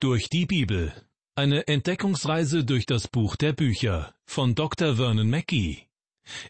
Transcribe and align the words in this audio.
Durch 0.00 0.28
die 0.28 0.46
Bibel. 0.46 0.92
Eine 1.34 1.66
Entdeckungsreise 1.66 2.64
durch 2.64 2.86
das 2.86 3.08
Buch 3.08 3.34
der 3.34 3.52
Bücher 3.52 4.14
von 4.26 4.54
Dr. 4.54 4.94
Vernon 4.94 5.28
Mackey. 5.28 5.88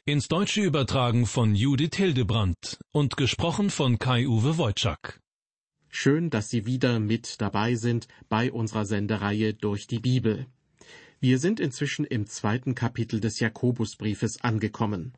Ins 0.05 0.29
Deutsche 0.29 0.61
übertragen 0.61 1.25
von 1.25 1.55
Judith 1.55 1.97
Hildebrandt 1.97 2.79
und 2.93 3.17
gesprochen 3.17 3.71
von 3.71 3.99
Kai-Uwe 3.99 4.59
Wojczak. 4.59 5.23
Schön, 5.89 6.29
dass 6.29 6.51
Sie 6.51 6.67
wieder 6.67 7.01
mit 7.01 7.41
dabei 7.41 7.75
sind 7.75 8.07
bei 8.29 8.53
unserer 8.53 8.85
Sendereihe 8.85 9.55
durch 9.55 9.87
die 9.87 10.01
Bibel. 10.01 10.45
Wir 11.19 11.39
sind 11.39 11.59
inzwischen 11.59 12.05
im 12.05 12.27
zweiten 12.27 12.75
Kapitel 12.75 13.19
des 13.19 13.41
Jakobusbriefes 13.41 14.43
angekommen. 14.43 15.15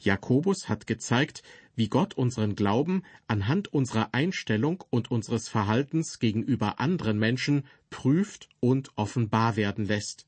Jakobus 0.00 0.68
hat 0.68 0.86
gezeigt, 0.86 1.42
wie 1.76 1.88
Gott 1.88 2.14
unseren 2.14 2.54
Glauben 2.54 3.02
anhand 3.26 3.72
unserer 3.72 4.10
Einstellung 4.12 4.84
und 4.90 5.10
unseres 5.10 5.48
Verhaltens 5.48 6.18
gegenüber 6.18 6.80
anderen 6.80 7.18
Menschen 7.18 7.64
prüft 7.90 8.48
und 8.60 8.90
offenbar 8.96 9.56
werden 9.56 9.84
lässt. 9.86 10.26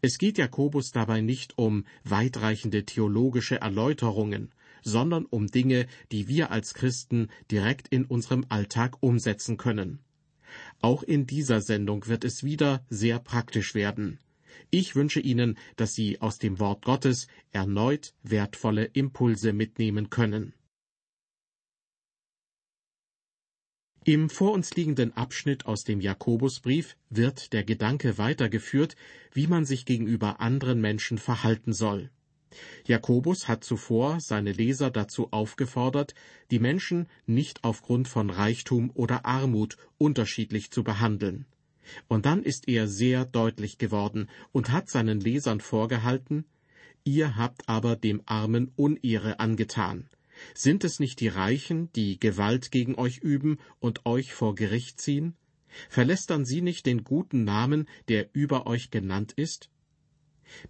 Es 0.00 0.18
geht 0.18 0.38
Jakobus 0.38 0.90
dabei 0.90 1.20
nicht 1.20 1.58
um 1.58 1.84
weitreichende 2.04 2.84
theologische 2.84 3.60
Erläuterungen, 3.60 4.52
sondern 4.82 5.26
um 5.26 5.46
Dinge, 5.46 5.86
die 6.10 6.26
wir 6.26 6.50
als 6.50 6.74
Christen 6.74 7.28
direkt 7.50 7.88
in 7.88 8.04
unserem 8.04 8.44
Alltag 8.48 8.96
umsetzen 9.00 9.56
können. 9.56 10.00
Auch 10.80 11.02
in 11.02 11.26
dieser 11.26 11.60
Sendung 11.60 12.08
wird 12.08 12.24
es 12.24 12.42
wieder 12.42 12.84
sehr 12.90 13.18
praktisch 13.18 13.74
werden. 13.74 14.18
Ich 14.70 14.94
wünsche 14.94 15.20
Ihnen, 15.20 15.58
dass 15.76 15.94
Sie 15.94 16.20
aus 16.20 16.38
dem 16.38 16.58
Wort 16.58 16.84
Gottes 16.84 17.26
erneut 17.50 18.14
wertvolle 18.22 18.84
Impulse 18.84 19.52
mitnehmen 19.52 20.10
können. 20.10 20.54
Im 24.04 24.30
vor 24.30 24.52
uns 24.52 24.74
liegenden 24.74 25.16
Abschnitt 25.16 25.66
aus 25.66 25.84
dem 25.84 26.00
Jakobusbrief 26.00 26.96
wird 27.08 27.52
der 27.52 27.62
Gedanke 27.62 28.18
weitergeführt, 28.18 28.96
wie 29.32 29.46
man 29.46 29.64
sich 29.64 29.84
gegenüber 29.84 30.40
anderen 30.40 30.80
Menschen 30.80 31.18
verhalten 31.18 31.72
soll. 31.72 32.10
Jakobus 32.84 33.46
hat 33.46 33.62
zuvor 33.62 34.20
seine 34.20 34.50
Leser 34.50 34.90
dazu 34.90 35.28
aufgefordert, 35.30 36.14
die 36.50 36.58
Menschen 36.58 37.06
nicht 37.26 37.62
aufgrund 37.62 38.08
von 38.08 38.28
Reichtum 38.30 38.90
oder 38.94 39.24
Armut 39.24 39.76
unterschiedlich 39.98 40.72
zu 40.72 40.82
behandeln. 40.82 41.46
Und 42.08 42.26
dann 42.26 42.42
ist 42.42 42.68
er 42.68 42.88
sehr 42.88 43.24
deutlich 43.24 43.78
geworden 43.78 44.28
und 44.52 44.70
hat 44.70 44.88
seinen 44.88 45.20
Lesern 45.20 45.60
vorgehalten, 45.60 46.44
Ihr 47.04 47.36
habt 47.36 47.68
aber 47.68 47.96
dem 47.96 48.22
Armen 48.26 48.72
Unehre 48.76 49.40
angetan. 49.40 50.08
Sind 50.54 50.84
es 50.84 51.00
nicht 51.00 51.20
die 51.20 51.28
Reichen, 51.28 51.92
die 51.94 52.18
Gewalt 52.18 52.70
gegen 52.70 52.94
euch 52.94 53.18
üben 53.18 53.58
und 53.80 54.06
euch 54.06 54.32
vor 54.32 54.54
Gericht 54.54 55.00
ziehen? 55.00 55.34
Verlästern 55.88 56.44
sie 56.44 56.62
nicht 56.62 56.86
den 56.86 57.02
guten 57.02 57.44
Namen, 57.44 57.88
der 58.08 58.28
über 58.34 58.66
euch 58.66 58.90
genannt 58.90 59.32
ist? 59.32 59.68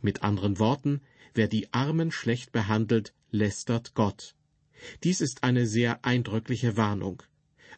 Mit 0.00 0.22
anderen 0.22 0.58
Worten, 0.58 1.02
wer 1.34 1.48
die 1.48 1.72
Armen 1.72 2.12
schlecht 2.12 2.52
behandelt, 2.52 3.12
lästert 3.30 3.94
Gott. 3.94 4.34
Dies 5.04 5.20
ist 5.20 5.44
eine 5.44 5.66
sehr 5.66 6.04
eindrückliche 6.04 6.76
Warnung. 6.76 7.22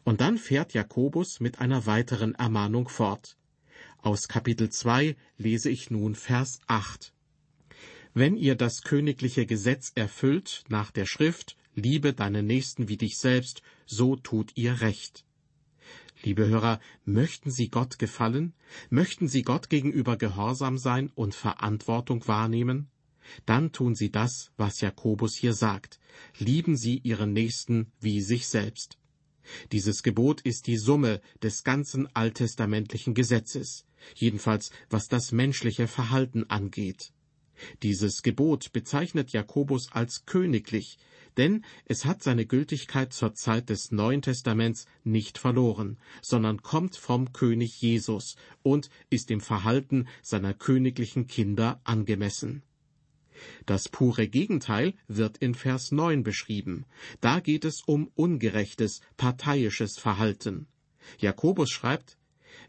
Und 0.05 0.21
dann 0.21 0.37
fährt 0.37 0.75
Jakobus 0.75 1.39
mit 1.39 1.59
einer 1.59 1.87
weiteren 1.87 2.35
Ermahnung 2.35 2.87
fort. 2.87 3.37
Aus 3.97 4.27
Kapitel 4.27 4.69
2 4.69 5.15
lese 5.39 5.71
ich 5.71 5.89
nun 5.89 6.13
Vers 6.13 6.61
8. 6.67 7.11
Wenn 8.13 8.37
ihr 8.37 8.55
das 8.55 8.83
königliche 8.83 9.47
Gesetz 9.47 9.91
erfüllt 9.95 10.63
nach 10.69 10.91
der 10.91 11.07
Schrift, 11.07 11.57
liebe 11.73 12.13
deinen 12.13 12.45
Nächsten 12.45 12.87
wie 12.87 12.97
dich 12.97 13.17
selbst, 13.17 13.63
so 13.87 14.15
tut 14.15 14.51
ihr 14.55 14.79
Recht. 14.79 15.25
Liebe 16.21 16.47
Hörer, 16.47 16.79
möchten 17.03 17.49
Sie 17.49 17.69
Gott 17.69 17.97
gefallen? 17.97 18.53
Möchten 18.91 19.27
Sie 19.27 19.41
Gott 19.41 19.71
gegenüber 19.71 20.17
gehorsam 20.17 20.77
sein 20.77 21.11
und 21.15 21.33
Verantwortung 21.33 22.27
wahrnehmen? 22.27 22.91
Dann 23.47 23.71
tun 23.71 23.95
Sie 23.95 24.11
das, 24.11 24.51
was 24.55 24.81
Jakobus 24.81 25.33
hier 25.33 25.55
sagt. 25.55 25.99
Lieben 26.37 26.77
Sie 26.77 26.99
Ihren 26.99 27.33
Nächsten 27.33 27.91
wie 27.99 28.21
sich 28.21 28.47
selbst. 28.47 28.99
Dieses 29.71 30.03
Gebot 30.03 30.41
ist 30.41 30.67
die 30.67 30.77
Summe 30.77 31.21
des 31.41 31.63
ganzen 31.63 32.07
alttestamentlichen 32.15 33.13
Gesetzes, 33.13 33.85
jedenfalls 34.15 34.71
was 34.89 35.07
das 35.07 35.31
menschliche 35.31 35.87
Verhalten 35.87 36.49
angeht. 36.49 37.11
Dieses 37.83 38.21
Gebot 38.21 38.73
bezeichnet 38.73 39.31
Jakobus 39.31 39.91
als 39.91 40.25
königlich, 40.25 40.97
denn 41.37 41.63
es 41.85 42.05
hat 42.05 42.23
seine 42.23 42.45
Gültigkeit 42.45 43.13
zur 43.13 43.33
Zeit 43.33 43.69
des 43.69 43.91
Neuen 43.91 44.21
Testaments 44.21 44.85
nicht 45.03 45.37
verloren, 45.37 45.97
sondern 46.21 46.61
kommt 46.61 46.95
vom 46.97 47.33
König 47.33 47.81
Jesus 47.81 48.35
und 48.63 48.89
ist 49.09 49.29
dem 49.29 49.41
Verhalten 49.41 50.07
seiner 50.21 50.53
königlichen 50.53 51.27
Kinder 51.27 51.81
angemessen. 51.83 52.63
Das 53.65 53.89
pure 53.89 54.27
Gegenteil 54.27 54.93
wird 55.07 55.37
in 55.37 55.55
Vers 55.55 55.91
9 55.91 56.23
beschrieben. 56.23 56.85
Da 57.21 57.39
geht 57.39 57.65
es 57.65 57.81
um 57.81 58.11
ungerechtes, 58.15 59.01
parteiisches 59.17 59.97
Verhalten. 59.97 60.67
Jakobus 61.19 61.69
schreibt, 61.69 62.17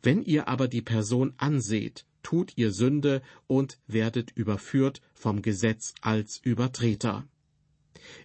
Wenn 0.02 0.22
ihr 0.22 0.48
aber 0.48 0.68
die 0.68 0.82
Person 0.82 1.34
anseht, 1.36 2.06
tut 2.22 2.52
ihr 2.56 2.72
Sünde 2.72 3.22
und 3.46 3.78
werdet 3.86 4.32
überführt 4.32 5.00
vom 5.14 5.42
Gesetz 5.42 5.94
als 6.00 6.38
Übertreter. 6.38 7.26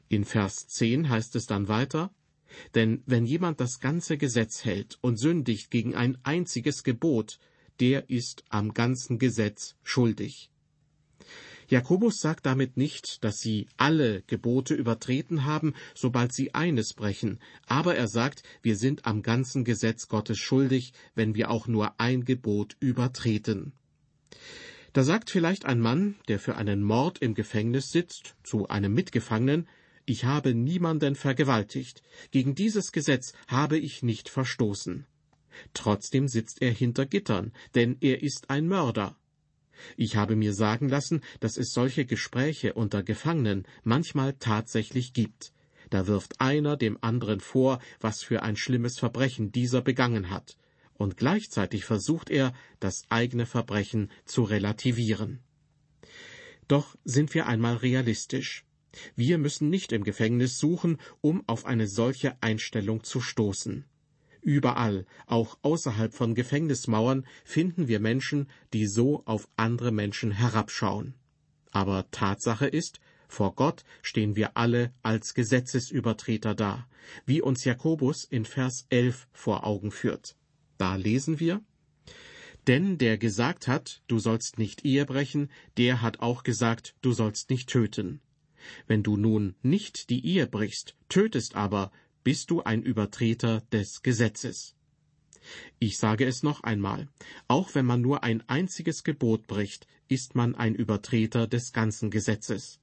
In 0.09 0.25
Vers 0.25 0.67
10 0.67 1.09
heißt 1.09 1.35
es 1.35 1.45
dann 1.45 1.67
weiter, 1.67 2.11
denn 2.75 3.03
wenn 3.05 3.25
jemand 3.25 3.59
das 3.59 3.79
ganze 3.79 4.17
Gesetz 4.17 4.65
hält 4.65 4.97
und 5.01 5.17
sündigt 5.17 5.71
gegen 5.71 5.95
ein 5.95 6.17
einziges 6.23 6.83
Gebot, 6.83 7.39
der 7.79 8.09
ist 8.09 8.43
am 8.49 8.73
ganzen 8.73 9.19
Gesetz 9.19 9.75
schuldig. 9.83 10.50
Jakobus 11.71 12.19
sagt 12.19 12.45
damit 12.45 12.75
nicht, 12.75 13.23
dass 13.23 13.39
sie 13.39 13.67
alle 13.77 14.23
Gebote 14.27 14.73
übertreten 14.73 15.45
haben, 15.45 15.73
sobald 15.95 16.33
sie 16.33 16.53
eines 16.53 16.93
brechen, 16.93 17.39
aber 17.65 17.95
er 17.95 18.09
sagt, 18.09 18.43
wir 18.61 18.75
sind 18.75 19.05
am 19.05 19.21
ganzen 19.21 19.63
Gesetz 19.63 20.09
Gottes 20.09 20.37
schuldig, 20.37 20.91
wenn 21.15 21.33
wir 21.33 21.49
auch 21.49 21.67
nur 21.67 21.97
ein 21.97 22.25
Gebot 22.25 22.75
übertreten. 22.81 23.71
Da 24.91 25.03
sagt 25.05 25.29
vielleicht 25.29 25.63
ein 25.63 25.79
Mann, 25.79 26.15
der 26.27 26.39
für 26.39 26.57
einen 26.57 26.83
Mord 26.83 27.19
im 27.19 27.35
Gefängnis 27.35 27.91
sitzt, 27.91 28.35
zu 28.43 28.67
einem 28.67 28.93
Mitgefangenen, 28.93 29.69
ich 30.05 30.25
habe 30.25 30.53
niemanden 30.53 31.15
vergewaltigt, 31.15 32.03
gegen 32.31 32.53
dieses 32.53 32.91
Gesetz 32.91 33.31
habe 33.47 33.77
ich 33.77 34.03
nicht 34.03 34.27
verstoßen. 34.27 35.05
Trotzdem 35.73 36.27
sitzt 36.27 36.61
er 36.61 36.71
hinter 36.71 37.05
Gittern, 37.05 37.53
denn 37.75 37.95
er 38.01 38.21
ist 38.21 38.49
ein 38.49 38.67
Mörder. 38.67 39.15
Ich 39.97 40.15
habe 40.15 40.35
mir 40.35 40.53
sagen 40.53 40.89
lassen, 40.89 41.21
dass 41.39 41.57
es 41.57 41.73
solche 41.73 42.05
Gespräche 42.05 42.73
unter 42.73 43.03
Gefangenen 43.03 43.65
manchmal 43.83 44.33
tatsächlich 44.33 45.13
gibt. 45.13 45.53
Da 45.89 46.07
wirft 46.07 46.39
einer 46.39 46.77
dem 46.77 46.97
anderen 47.01 47.39
vor, 47.39 47.79
was 47.99 48.23
für 48.23 48.43
ein 48.43 48.55
schlimmes 48.55 48.97
Verbrechen 48.97 49.51
dieser 49.51 49.81
begangen 49.81 50.29
hat, 50.29 50.57
und 50.93 51.17
gleichzeitig 51.17 51.83
versucht 51.83 52.29
er, 52.29 52.53
das 52.79 53.03
eigene 53.09 53.45
Verbrechen 53.45 54.11
zu 54.25 54.43
relativieren. 54.43 55.39
Doch 56.67 56.95
sind 57.03 57.33
wir 57.33 57.47
einmal 57.47 57.75
realistisch. 57.75 58.63
Wir 59.15 59.37
müssen 59.37 59.69
nicht 59.69 59.91
im 59.91 60.03
Gefängnis 60.03 60.57
suchen, 60.57 60.97
um 61.19 61.43
auf 61.47 61.65
eine 61.65 61.87
solche 61.87 62.41
Einstellung 62.41 63.03
zu 63.03 63.19
stoßen. 63.19 63.85
Überall, 64.41 65.05
auch 65.27 65.57
außerhalb 65.61 66.13
von 66.13 66.33
Gefängnismauern, 66.35 67.25
finden 67.45 67.87
wir 67.87 67.99
Menschen, 67.99 68.47
die 68.73 68.87
so 68.87 69.23
auf 69.25 69.47
andere 69.55 69.91
Menschen 69.91 70.31
herabschauen. 70.31 71.13
Aber 71.71 72.09
Tatsache 72.11 72.67
ist, 72.67 72.99
vor 73.27 73.55
Gott 73.55 73.83
stehen 74.01 74.35
wir 74.35 74.57
alle 74.57 74.93
als 75.03 75.33
Gesetzesübertreter 75.33 76.55
da, 76.55 76.87
wie 77.25 77.41
uns 77.41 77.63
Jakobus 77.63 78.23
in 78.23 78.45
Vers 78.45 78.85
11 78.89 79.27
vor 79.31 79.65
Augen 79.65 79.91
führt. 79.91 80.35
Da 80.77 80.95
lesen 80.95 81.39
wir, 81.39 81.61
denn 82.67 82.97
der 82.97 83.17
gesagt 83.17 83.67
hat, 83.67 84.01
du 84.07 84.19
sollst 84.19 84.57
nicht 84.59 84.85
Ehe 84.85 85.05
brechen, 85.05 85.49
der 85.77 86.01
hat 86.01 86.19
auch 86.19 86.43
gesagt, 86.43 86.95
du 87.01 87.11
sollst 87.11 87.49
nicht 87.49 87.69
töten. 87.69 88.21
Wenn 88.85 89.01
du 89.01 89.17
nun 89.17 89.55
nicht 89.63 90.09
die 90.09 90.25
Ehe 90.25 90.45
brichst, 90.45 90.95
tötest 91.09 91.55
aber, 91.55 91.91
bist 92.23 92.51
du 92.51 92.61
ein 92.61 92.83
Übertreter 92.83 93.61
des 93.71 94.01
Gesetzes. 94.01 94.75
Ich 95.79 95.97
sage 95.97 96.25
es 96.25 96.43
noch 96.43 96.61
einmal, 96.61 97.07
auch 97.47 97.73
wenn 97.73 97.85
man 97.85 98.01
nur 98.01 98.23
ein 98.23 98.47
einziges 98.47 99.03
Gebot 99.03 99.47
bricht, 99.47 99.87
ist 100.07 100.35
man 100.35 100.55
ein 100.55 100.75
Übertreter 100.75 101.47
des 101.47 101.73
ganzen 101.73 102.11
Gesetzes. 102.11 102.79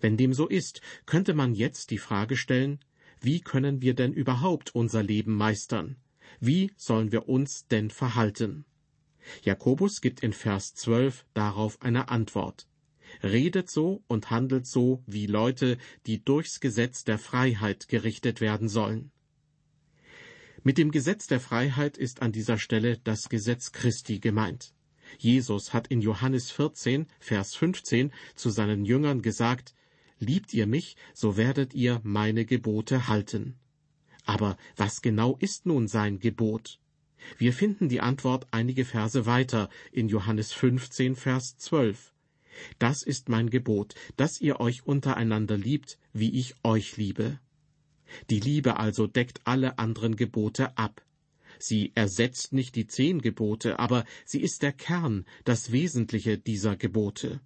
Wenn 0.00 0.16
dem 0.16 0.32
so 0.32 0.48
ist, 0.48 0.80
könnte 1.06 1.34
man 1.34 1.54
jetzt 1.54 1.90
die 1.90 1.98
Frage 1.98 2.36
stellen, 2.36 2.80
wie 3.20 3.40
können 3.40 3.82
wir 3.82 3.94
denn 3.94 4.12
überhaupt 4.12 4.74
unser 4.74 5.02
Leben 5.02 5.34
meistern? 5.34 5.96
Wie 6.38 6.72
sollen 6.76 7.12
wir 7.12 7.28
uns 7.28 7.66
denn 7.66 7.90
verhalten? 7.90 8.64
Jakobus 9.42 10.00
gibt 10.00 10.20
in 10.20 10.32
Vers 10.32 10.74
12 10.74 11.26
darauf 11.34 11.82
eine 11.82 12.08
Antwort. 12.08 12.66
Redet 13.22 13.70
so 13.70 14.02
und 14.06 14.30
handelt 14.30 14.66
so 14.66 15.02
wie 15.06 15.26
Leute, 15.26 15.78
die 16.06 16.24
durchs 16.24 16.60
Gesetz 16.60 17.04
der 17.04 17.18
Freiheit 17.18 17.88
gerichtet 17.88 18.40
werden 18.40 18.68
sollen. 18.68 19.10
Mit 20.62 20.78
dem 20.78 20.90
Gesetz 20.90 21.26
der 21.26 21.40
Freiheit 21.40 21.96
ist 21.96 22.22
an 22.22 22.32
dieser 22.32 22.58
Stelle 22.58 22.98
das 23.04 23.28
Gesetz 23.28 23.72
Christi 23.72 24.18
gemeint. 24.18 24.74
Jesus 25.18 25.72
hat 25.72 25.88
in 25.88 26.00
Johannes 26.00 26.50
14, 26.50 27.06
Vers 27.18 27.54
15 27.54 28.12
zu 28.34 28.50
seinen 28.50 28.84
Jüngern 28.84 29.22
gesagt, 29.22 29.74
Liebt 30.22 30.52
ihr 30.52 30.66
mich, 30.66 30.96
so 31.14 31.38
werdet 31.38 31.72
ihr 31.72 32.00
meine 32.04 32.44
Gebote 32.44 33.08
halten. 33.08 33.56
Aber 34.26 34.58
was 34.76 35.00
genau 35.00 35.38
ist 35.38 35.64
nun 35.64 35.88
sein 35.88 36.18
Gebot? 36.18 36.78
Wir 37.38 37.54
finden 37.54 37.88
die 37.88 38.02
Antwort 38.02 38.46
einige 38.50 38.84
Verse 38.84 39.24
weiter 39.24 39.70
in 39.92 40.08
Johannes 40.08 40.52
15, 40.52 41.16
Vers 41.16 41.56
12. 41.56 42.12
Das 42.78 43.02
ist 43.02 43.28
mein 43.28 43.50
Gebot, 43.50 43.94
dass 44.16 44.40
ihr 44.40 44.60
euch 44.60 44.86
untereinander 44.86 45.56
liebt, 45.56 45.98
wie 46.12 46.38
ich 46.38 46.54
euch 46.64 46.96
liebe. 46.96 47.38
Die 48.28 48.40
Liebe 48.40 48.78
also 48.78 49.06
deckt 49.06 49.40
alle 49.44 49.78
anderen 49.78 50.16
Gebote 50.16 50.76
ab. 50.76 51.04
Sie 51.58 51.92
ersetzt 51.94 52.52
nicht 52.52 52.74
die 52.74 52.86
zehn 52.86 53.20
Gebote, 53.20 53.78
aber 53.78 54.04
sie 54.24 54.40
ist 54.40 54.62
der 54.62 54.72
Kern, 54.72 55.26
das 55.44 55.72
Wesentliche 55.72 56.38
dieser 56.38 56.76
Gebote. 56.76 57.40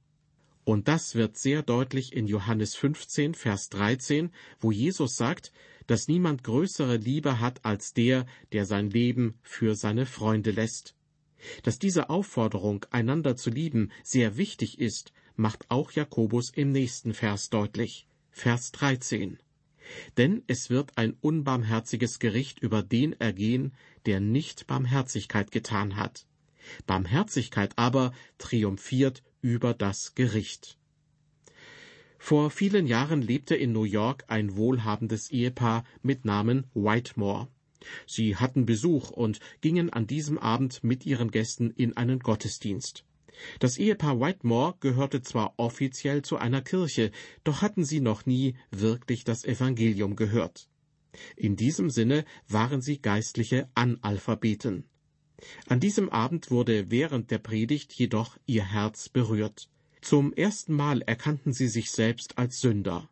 Und 0.64 0.88
das 0.88 1.14
wird 1.14 1.36
sehr 1.36 1.62
deutlich 1.62 2.14
in 2.14 2.26
Johannes 2.26 2.74
15, 2.74 3.34
Vers 3.34 3.68
13, 3.68 4.30
wo 4.60 4.72
Jesus 4.72 5.16
sagt, 5.16 5.52
dass 5.86 6.08
niemand 6.08 6.42
größere 6.42 6.96
Liebe 6.96 7.40
hat 7.40 7.64
als 7.64 7.92
der, 7.92 8.26
der 8.52 8.64
sein 8.64 8.88
Leben 8.88 9.34
für 9.42 9.74
seine 9.74 10.06
Freunde 10.06 10.52
lässt. 10.52 10.94
Dass 11.62 11.78
diese 11.78 12.10
Aufforderung, 12.10 12.84
einander 12.90 13.36
zu 13.36 13.50
lieben, 13.50 13.90
sehr 14.02 14.36
wichtig 14.36 14.78
ist, 14.78 15.12
macht 15.36 15.70
auch 15.70 15.92
Jakobus 15.92 16.50
im 16.50 16.72
nächsten 16.72 17.14
Vers 17.14 17.50
deutlich. 17.50 18.06
Vers 18.30 18.72
13. 18.72 19.38
Denn 20.16 20.42
es 20.46 20.70
wird 20.70 20.96
ein 20.96 21.16
unbarmherziges 21.20 22.18
Gericht 22.18 22.58
über 22.60 22.82
den 22.82 23.12
ergehen, 23.20 23.72
der 24.06 24.20
nicht 24.20 24.66
Barmherzigkeit 24.66 25.50
getan 25.50 25.96
hat. 25.96 26.26
Barmherzigkeit 26.86 27.74
aber 27.76 28.12
triumphiert 28.38 29.22
über 29.42 29.74
das 29.74 30.14
Gericht. 30.14 30.78
Vor 32.18 32.50
vielen 32.50 32.86
Jahren 32.86 33.20
lebte 33.20 33.54
in 33.54 33.72
New 33.72 33.84
York 33.84 34.24
ein 34.28 34.56
wohlhabendes 34.56 35.30
Ehepaar 35.30 35.84
mit 36.02 36.24
Namen 36.24 36.64
Whitemore. 36.72 37.48
Sie 38.06 38.36
hatten 38.36 38.66
Besuch 38.66 39.10
und 39.10 39.40
gingen 39.60 39.90
an 39.90 40.06
diesem 40.06 40.38
Abend 40.38 40.84
mit 40.84 41.06
ihren 41.06 41.30
Gästen 41.30 41.70
in 41.70 41.96
einen 41.96 42.20
Gottesdienst. 42.20 43.04
Das 43.58 43.78
Ehepaar 43.78 44.20
Whitemore 44.20 44.76
gehörte 44.80 45.22
zwar 45.22 45.54
offiziell 45.56 46.22
zu 46.22 46.36
einer 46.36 46.62
Kirche, 46.62 47.10
doch 47.42 47.62
hatten 47.62 47.84
sie 47.84 48.00
noch 48.00 48.26
nie 48.26 48.54
wirklich 48.70 49.24
das 49.24 49.44
Evangelium 49.44 50.16
gehört. 50.16 50.68
In 51.36 51.56
diesem 51.56 51.90
Sinne 51.90 52.24
waren 52.48 52.80
sie 52.80 53.00
geistliche 53.00 53.68
Analphabeten. 53.74 54.84
An 55.68 55.80
diesem 55.80 56.08
Abend 56.08 56.50
wurde 56.50 56.90
während 56.90 57.30
der 57.30 57.38
Predigt 57.38 57.92
jedoch 57.92 58.38
ihr 58.46 58.64
Herz 58.64 59.08
berührt. 59.08 59.68
Zum 60.00 60.32
ersten 60.32 60.74
Mal 60.74 61.02
erkannten 61.02 61.52
sie 61.52 61.68
sich 61.68 61.90
selbst 61.90 62.38
als 62.38 62.60
Sünder. 62.60 63.08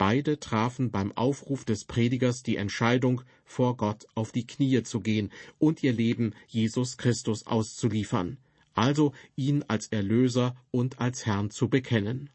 Beide 0.00 0.40
trafen 0.40 0.90
beim 0.90 1.12
Aufruf 1.12 1.66
des 1.66 1.84
Predigers 1.84 2.42
die 2.42 2.56
Entscheidung, 2.56 3.20
vor 3.44 3.76
Gott 3.76 4.06
auf 4.14 4.32
die 4.32 4.46
Knie 4.46 4.82
zu 4.82 5.00
gehen 5.00 5.30
und 5.58 5.82
ihr 5.82 5.92
Leben 5.92 6.32
Jesus 6.48 6.96
Christus 6.96 7.46
auszuliefern, 7.46 8.38
also 8.72 9.12
ihn 9.36 9.62
als 9.68 9.88
Erlöser 9.88 10.56
und 10.70 11.00
als 11.00 11.26
Herrn 11.26 11.50
zu 11.50 11.68
bekennen. 11.68 12.30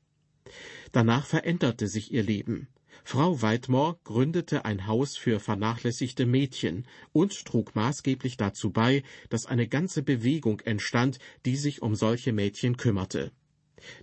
Danach 0.91 1.25
veränderte 1.25 1.87
sich 1.87 2.13
ihr 2.13 2.21
Leben. 2.21 2.67
Frau 3.03 3.41
Weidmore 3.41 3.97
gründete 4.03 4.63
ein 4.63 4.85
Haus 4.85 5.17
für 5.17 5.39
vernachlässigte 5.39 6.27
Mädchen 6.27 6.85
und 7.13 7.45
trug 7.45 7.73
maßgeblich 7.73 8.37
dazu 8.37 8.69
bei, 8.69 9.01
dass 9.29 9.47
eine 9.47 9.67
ganze 9.67 10.03
Bewegung 10.03 10.59
entstand, 10.59 11.17
die 11.45 11.55
sich 11.57 11.81
um 11.81 11.95
solche 11.95 12.31
Mädchen 12.31 12.77
kümmerte. 12.77 13.31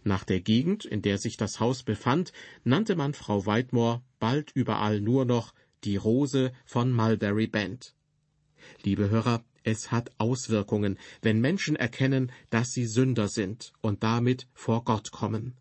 Nach 0.05 0.25
der 0.25 0.41
Gegend, 0.41 0.85
in 0.85 1.03
der 1.03 1.19
sich 1.19 1.37
das 1.37 1.61
Haus 1.61 1.83
befand, 1.83 2.33
nannte 2.65 2.97
man 2.97 3.15
Frau 3.15 3.47
Weidmore 3.47 4.03
bald 4.19 4.51
überall 4.53 5.01
nur 5.01 5.25
noch 5.25 5.55
die 5.85 5.97
Rose 5.97 6.53
von 6.65 6.93
Mulberry 6.93 7.47
Bend. 7.47 7.95
Liebe 8.83 9.11
Hörer, 9.11 9.45
es 9.65 9.93
hat 9.93 10.11
Auswirkungen, 10.19 10.99
wenn 11.21 11.41
Menschen 11.41 11.77
erkennen, 11.77 12.33
dass 12.51 12.73
sie 12.73 12.87
Sünder 12.87 13.29
sind 13.29 13.73
und 13.81 14.03
damit 14.03 14.49
vor 14.55 14.85
Gott 14.85 15.11
kommen. 15.13 15.55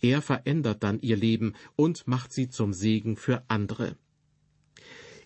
Er 0.00 0.22
verändert 0.22 0.82
dann 0.82 1.00
ihr 1.00 1.16
Leben 1.16 1.54
und 1.76 2.06
macht 2.06 2.32
sie 2.32 2.48
zum 2.48 2.72
Segen 2.72 3.16
für 3.16 3.44
andere. 3.48 3.96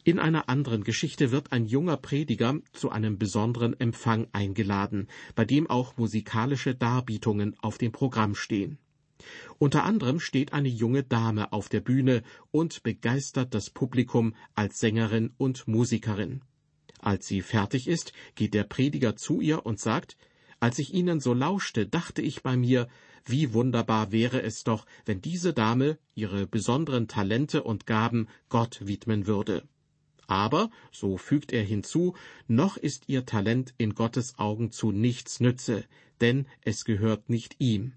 In 0.05 0.19
einer 0.19 0.49
anderen 0.49 0.83
Geschichte 0.83 1.31
wird 1.31 1.53
ein 1.53 1.65
junger 1.67 1.97
Prediger 1.97 2.59
zu 2.73 2.91
einem 2.91 3.19
besonderen 3.19 3.79
Empfang 3.79 4.27
eingeladen, 4.33 5.07
bei 5.37 5.45
dem 5.45 5.71
auch 5.71 5.97
musikalische 5.97 6.75
Darbietungen 6.75 7.57
auf 7.61 7.79
dem 7.79 7.93
Programm 7.93 8.35
stehen. 8.35 8.79
Unter 9.61 9.85
anderem 9.85 10.19
steht 10.19 10.53
eine 10.53 10.69
junge 10.69 11.05
Dame 11.05 11.53
auf 11.53 11.69
der 11.69 11.81
Bühne 11.81 12.25
und 12.51 12.83
begeistert 12.83 13.55
das 13.55 13.71
Publikum 13.71 14.35
als 14.57 14.81
Sängerin 14.81 15.35
und 15.37 15.69
Musikerin. 15.69 16.43
Als 16.99 17.29
sie 17.29 17.41
fertig 17.41 17.87
ist, 17.87 18.13
geht 18.35 18.55
der 18.55 18.65
Prediger 18.65 19.15
zu 19.15 19.41
ihr 19.41 19.65
und 19.65 19.79
sagt, 19.79 20.17
als 20.59 20.79
ich 20.79 20.95
Ihnen 20.95 21.19
so 21.21 21.35
lauschte, 21.35 21.87
dachte 21.87 22.23
ich 22.23 22.43
bei 22.43 22.57
mir, 22.57 22.89
wie 23.25 23.53
wunderbar 23.53 24.11
wäre 24.11 24.43
es 24.43 24.65
doch, 24.65 24.87
wenn 25.05 25.21
diese 25.21 25.53
Dame 25.53 25.99
ihre 26.15 26.47
besonderen 26.47 27.09
Talente 27.09 27.63
und 27.63 27.87
Gaben 27.87 28.29
Gott 28.49 28.81
widmen 28.85 29.27
würde. 29.27 29.69
Aber, 30.33 30.71
so 30.91 31.19
fügt 31.19 31.53
er 31.53 31.63
hinzu, 31.63 32.15
noch 32.49 32.79
ist 32.79 33.07
ihr 33.07 33.27
Talent 33.27 33.75
in 33.77 33.95
Gottes 33.95 34.39
Augen 34.39 34.71
zu 34.71 34.91
nichts 34.91 35.41
Nütze, 35.41 35.85
denn 36.23 36.47
es 36.63 36.87
gehört 36.87 37.29
nicht 37.29 37.57
ihm. 37.59 37.93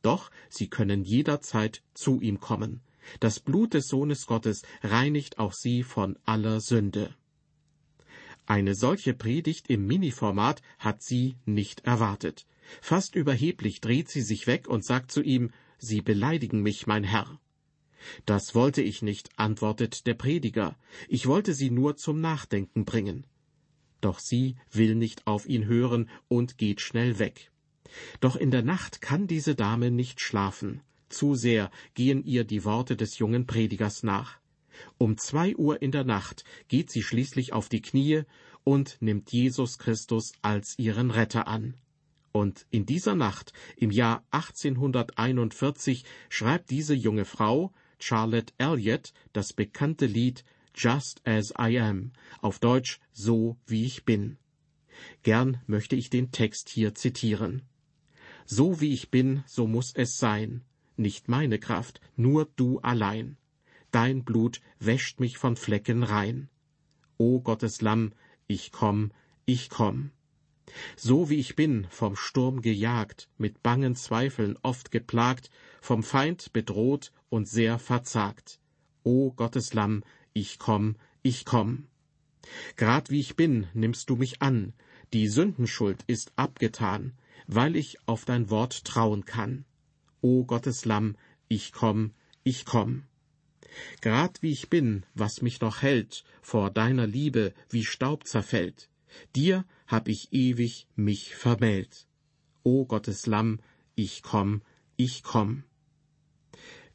Doch 0.00 0.30
sie 0.48 0.70
können 0.70 1.04
jederzeit 1.04 1.82
zu 1.92 2.22
ihm 2.22 2.40
kommen. 2.40 2.80
Das 3.20 3.38
Blut 3.38 3.74
des 3.74 3.88
Sohnes 3.88 4.24
Gottes 4.24 4.62
reinigt 4.82 5.38
auch 5.38 5.52
sie 5.52 5.82
von 5.82 6.18
aller 6.24 6.62
Sünde. 6.62 7.14
Eine 8.46 8.74
solche 8.74 9.12
Predigt 9.12 9.68
im 9.68 9.86
Miniformat 9.86 10.62
hat 10.78 11.02
sie 11.02 11.36
nicht 11.44 11.80
erwartet. 11.80 12.46
Fast 12.80 13.14
überheblich 13.14 13.82
dreht 13.82 14.08
sie 14.08 14.22
sich 14.22 14.46
weg 14.46 14.68
und 14.68 14.86
sagt 14.86 15.12
zu 15.12 15.20
ihm, 15.20 15.50
Sie 15.76 16.00
beleidigen 16.00 16.62
mich, 16.62 16.86
mein 16.86 17.04
Herr. 17.04 17.38
Das 18.26 18.54
wollte 18.54 18.82
ich 18.82 19.02
nicht, 19.02 19.30
antwortet 19.36 20.06
der 20.06 20.14
Prediger, 20.14 20.76
ich 21.08 21.26
wollte 21.26 21.54
sie 21.54 21.70
nur 21.70 21.96
zum 21.96 22.20
Nachdenken 22.20 22.84
bringen. 22.84 23.26
Doch 24.00 24.18
sie 24.18 24.56
will 24.70 24.94
nicht 24.94 25.26
auf 25.26 25.46
ihn 25.46 25.66
hören 25.66 26.10
und 26.28 26.58
geht 26.58 26.80
schnell 26.80 27.18
weg. 27.18 27.50
Doch 28.20 28.36
in 28.36 28.50
der 28.50 28.62
Nacht 28.62 29.00
kann 29.00 29.26
diese 29.26 29.54
Dame 29.54 29.90
nicht 29.90 30.20
schlafen. 30.20 30.82
Zu 31.08 31.34
sehr 31.34 31.70
gehen 31.94 32.24
ihr 32.24 32.44
die 32.44 32.64
Worte 32.64 32.96
des 32.96 33.18
jungen 33.18 33.46
Predigers 33.46 34.02
nach. 34.02 34.38
Um 34.98 35.16
zwei 35.16 35.54
Uhr 35.56 35.80
in 35.80 35.92
der 35.92 36.04
Nacht 36.04 36.44
geht 36.68 36.90
sie 36.90 37.02
schließlich 37.02 37.52
auf 37.52 37.68
die 37.68 37.82
Knie 37.82 38.22
und 38.64 38.96
nimmt 39.00 39.30
Jesus 39.32 39.78
Christus 39.78 40.32
als 40.42 40.78
ihren 40.78 41.10
Retter 41.10 41.46
an. 41.46 41.74
Und 42.32 42.66
in 42.70 42.84
dieser 42.84 43.14
Nacht, 43.14 43.52
im 43.76 43.92
Jahr 43.92 44.24
1841, 44.32 46.04
schreibt 46.28 46.70
diese 46.70 46.94
junge 46.94 47.24
Frau, 47.24 47.72
Charlotte 47.98 48.52
Elliott, 48.58 49.12
das 49.32 49.52
bekannte 49.52 50.06
Lied 50.06 50.44
Just 50.74 51.20
as 51.24 51.52
I 51.58 51.78
am, 51.78 52.12
auf 52.40 52.58
Deutsch 52.58 52.98
So 53.12 53.56
wie 53.66 53.84
ich 53.84 54.04
bin. 54.04 54.38
Gern 55.22 55.60
möchte 55.66 55.96
ich 55.96 56.10
den 56.10 56.30
Text 56.32 56.68
hier 56.68 56.94
zitieren. 56.94 57.62
So 58.44 58.80
wie 58.80 58.92
ich 58.92 59.10
bin, 59.10 59.44
so 59.46 59.66
muss 59.66 59.92
es 59.94 60.18
sein, 60.18 60.62
nicht 60.96 61.28
meine 61.28 61.58
Kraft, 61.58 62.00
nur 62.16 62.48
du 62.56 62.78
allein. 62.80 63.36
Dein 63.90 64.24
Blut 64.24 64.60
wäscht 64.80 65.20
mich 65.20 65.38
von 65.38 65.56
Flecken 65.56 66.02
rein. 66.02 66.48
O 67.16 67.40
Gottes 67.40 67.80
Lamm, 67.80 68.12
ich 68.46 68.72
komm, 68.72 69.12
ich 69.46 69.70
komm. 69.70 70.10
So 70.96 71.30
wie 71.30 71.36
ich 71.36 71.56
bin, 71.56 71.86
vom 71.90 72.16
Sturm 72.16 72.60
gejagt, 72.60 73.28
mit 73.38 73.62
bangen 73.62 73.94
Zweifeln 73.94 74.58
oft 74.62 74.90
geplagt, 74.90 75.50
vom 75.80 76.02
Feind 76.02 76.52
bedroht 76.52 77.12
und 77.34 77.48
sehr 77.48 77.80
verzagt. 77.80 78.60
O 79.02 79.32
Gottes 79.32 79.74
Lamm, 79.74 80.04
ich 80.34 80.60
komm, 80.60 80.94
ich 81.24 81.44
komm. 81.44 81.88
Grad 82.76 83.10
wie 83.10 83.18
ich 83.18 83.34
bin, 83.34 83.66
nimmst 83.74 84.08
du 84.08 84.14
mich 84.14 84.40
an, 84.40 84.72
die 85.12 85.26
Sündenschuld 85.26 86.04
ist 86.06 86.32
abgetan, 86.36 87.12
weil 87.48 87.74
ich 87.74 87.98
auf 88.06 88.24
dein 88.24 88.50
Wort 88.50 88.84
trauen 88.84 89.24
kann. 89.24 89.64
O 90.20 90.44
Gottes 90.44 90.84
Lamm, 90.84 91.16
ich 91.48 91.72
komm, 91.72 92.12
ich 92.44 92.64
komm. 92.66 93.02
Grad 94.00 94.40
wie 94.42 94.52
ich 94.52 94.70
bin, 94.70 95.04
was 95.14 95.42
mich 95.42 95.60
noch 95.60 95.82
hält, 95.82 96.22
vor 96.40 96.70
deiner 96.70 97.08
Liebe 97.08 97.52
wie 97.68 97.84
Staub 97.84 98.28
zerfällt, 98.28 98.88
Dir 99.34 99.64
hab 99.88 100.06
ich 100.06 100.32
ewig 100.32 100.86
mich 100.94 101.34
vermählt. 101.34 102.06
O 102.62 102.84
Gottes 102.84 103.26
Lamm, 103.26 103.58
ich 103.96 104.22
komm, 104.22 104.62
ich 104.96 105.24
komm. 105.24 105.64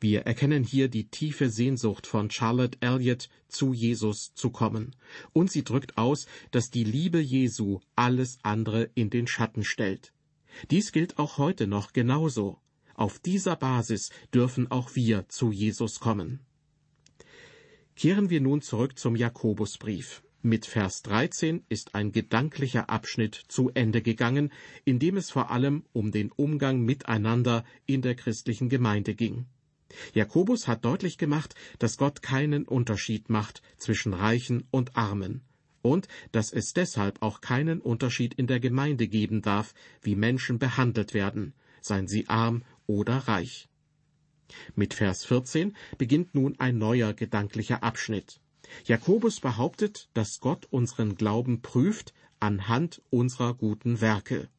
Wir 0.02 0.22
erkennen 0.22 0.64
hier 0.64 0.88
die 0.88 1.10
tiefe 1.10 1.50
Sehnsucht 1.50 2.08
von 2.08 2.32
Charlotte 2.32 2.78
Elliott, 2.80 3.30
zu 3.50 3.74
Jesus 3.74 4.34
zu 4.34 4.50
kommen. 4.50 4.96
Und 5.34 5.52
sie 5.52 5.64
drückt 5.64 5.98
aus, 5.98 6.26
dass 6.52 6.70
die 6.70 6.86
Liebe 6.86 7.20
Jesu 7.20 7.80
alles 7.96 8.40
andere 8.44 8.90
in 8.96 9.10
den 9.10 9.28
Schatten 9.28 9.64
stellt. 9.64 10.14
Dies 10.72 10.92
gilt 10.94 11.20
auch 11.20 11.38
heute 11.38 11.68
noch 11.68 11.92
genauso. 11.92 12.60
Auf 12.96 13.20
dieser 13.20 13.56
Basis 13.56 14.10
dürfen 14.34 14.72
auch 14.72 14.96
wir 14.96 15.28
zu 15.28 15.52
Jesus 15.52 16.00
kommen. 16.00 16.40
Kehren 17.96 18.30
wir 18.30 18.40
nun 18.40 18.62
zurück 18.62 18.98
zum 18.98 19.18
Jakobusbrief. 19.18 20.24
Mit 20.42 20.66
Vers 20.66 21.02
13 21.02 21.66
ist 21.68 21.96
ein 21.96 22.14
gedanklicher 22.14 22.90
Abschnitt 22.90 23.36
zu 23.50 23.72
Ende 23.74 24.02
gegangen, 24.02 24.54
in 24.86 24.98
dem 24.98 25.18
es 25.18 25.32
vor 25.32 25.52
allem 25.52 25.84
um 25.92 26.12
den 26.12 26.32
Umgang 26.32 26.80
miteinander 26.80 27.66
in 27.86 28.02
der 28.02 28.16
christlichen 28.16 28.70
Gemeinde 28.70 29.16
ging. 29.16 29.48
Jakobus 30.14 30.68
hat 30.68 30.86
deutlich 30.86 31.18
gemacht, 31.18 31.56
dass 31.80 31.98
Gott 31.98 32.22
keinen 32.22 32.66
Unterschied 32.66 33.30
macht 33.30 33.62
zwischen 33.78 34.14
Reichen 34.14 34.66
und 34.72 34.96
Armen 34.96 35.42
und 35.82 36.08
dass 36.32 36.52
es 36.52 36.74
deshalb 36.74 37.22
auch 37.22 37.42
keinen 37.42 37.82
Unterschied 37.82 38.34
in 38.34 38.48
der 38.48 38.60
Gemeinde 38.60 39.08
geben 39.08 39.42
darf, 39.42 39.74
wie 40.02 40.16
Menschen 40.16 40.60
behandelt 40.60 41.14
werden, 41.14 41.54
seien 41.82 42.08
sie 42.08 42.28
arm 42.28 42.64
oder 42.88 43.18
reich. 43.18 43.70
Mit 44.76 44.94
Vers 44.94 45.26
14 45.26 45.76
beginnt 45.98 46.34
nun 46.34 46.60
ein 46.60 46.78
neuer 46.78 47.14
gedanklicher 47.14 47.84
Abschnitt. 47.84 48.42
Jakobus 48.86 49.40
behauptet, 49.40 50.10
dass 50.14 50.40
Gott 50.40 50.66
unseren 50.70 51.16
Glauben 51.16 51.62
prüft 51.62 52.14
anhand 52.40 53.02
unserer 53.10 53.54
guten 53.54 54.02
Werke. 54.02 54.50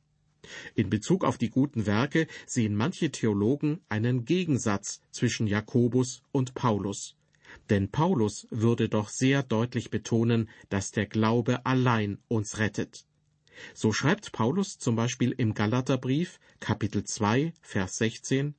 In 0.75 0.91
Bezug 0.91 1.25
auf 1.25 1.39
die 1.39 1.51
guten 1.51 1.87
Werke 1.87 2.27
sehen 2.47 2.75
manche 2.75 3.11
Theologen 3.11 3.81
einen 3.89 4.25
Gegensatz 4.25 5.01
zwischen 5.11 5.47
Jakobus 5.47 6.23
und 6.33 6.55
Paulus. 6.55 7.17
Denn 7.69 7.91
Paulus 7.91 8.47
würde 8.51 8.89
doch 8.89 9.09
sehr 9.09 9.43
deutlich 9.43 9.91
betonen, 9.91 10.49
dass 10.69 10.93
der 10.93 11.07
Glaube 11.07 11.67
allein 11.67 12.19
uns 12.29 12.59
rettet. 12.59 13.05
So 13.75 13.93
schreibt 13.93 14.33
Paulus 14.33 14.79
zum 14.79 14.97
Beispiel 14.97 15.35
im 15.37 15.55
Galaterbrief, 15.55 16.39
Kapitel 16.61 17.05
2, 17.05 17.53
Vers 17.61 17.97
16, 17.99 18.55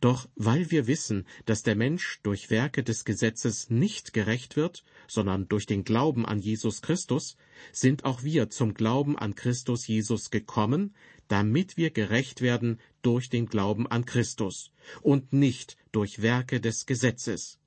Doch 0.00 0.28
weil 0.34 0.70
wir 0.70 0.86
wissen, 0.86 1.26
dass 1.44 1.62
der 1.62 1.76
Mensch 1.76 2.20
durch 2.22 2.50
Werke 2.50 2.82
des 2.82 3.04
Gesetzes 3.04 3.70
nicht 3.70 4.12
gerecht 4.12 4.56
wird, 4.56 4.84
sondern 5.08 5.48
durch 5.48 5.66
den 5.66 5.84
Glauben 5.84 6.26
an 6.26 6.38
Jesus 6.38 6.82
Christus, 6.82 7.36
sind 7.72 8.04
auch 8.04 8.22
wir 8.22 8.50
zum 8.50 8.74
Glauben 8.74 9.18
an 9.18 9.34
Christus 9.34 9.86
Jesus 9.86 10.30
gekommen, 10.30 10.94
damit 11.28 11.76
wir 11.76 11.90
gerecht 11.90 12.40
werden 12.40 12.80
durch 13.02 13.28
den 13.30 13.46
Glauben 13.46 13.86
an 13.86 14.04
Christus 14.04 14.72
und 15.02 15.32
nicht 15.32 15.76
durch 15.92 16.22
Werke 16.22 16.60
des 16.60 16.86
Gesetzes 16.86 17.58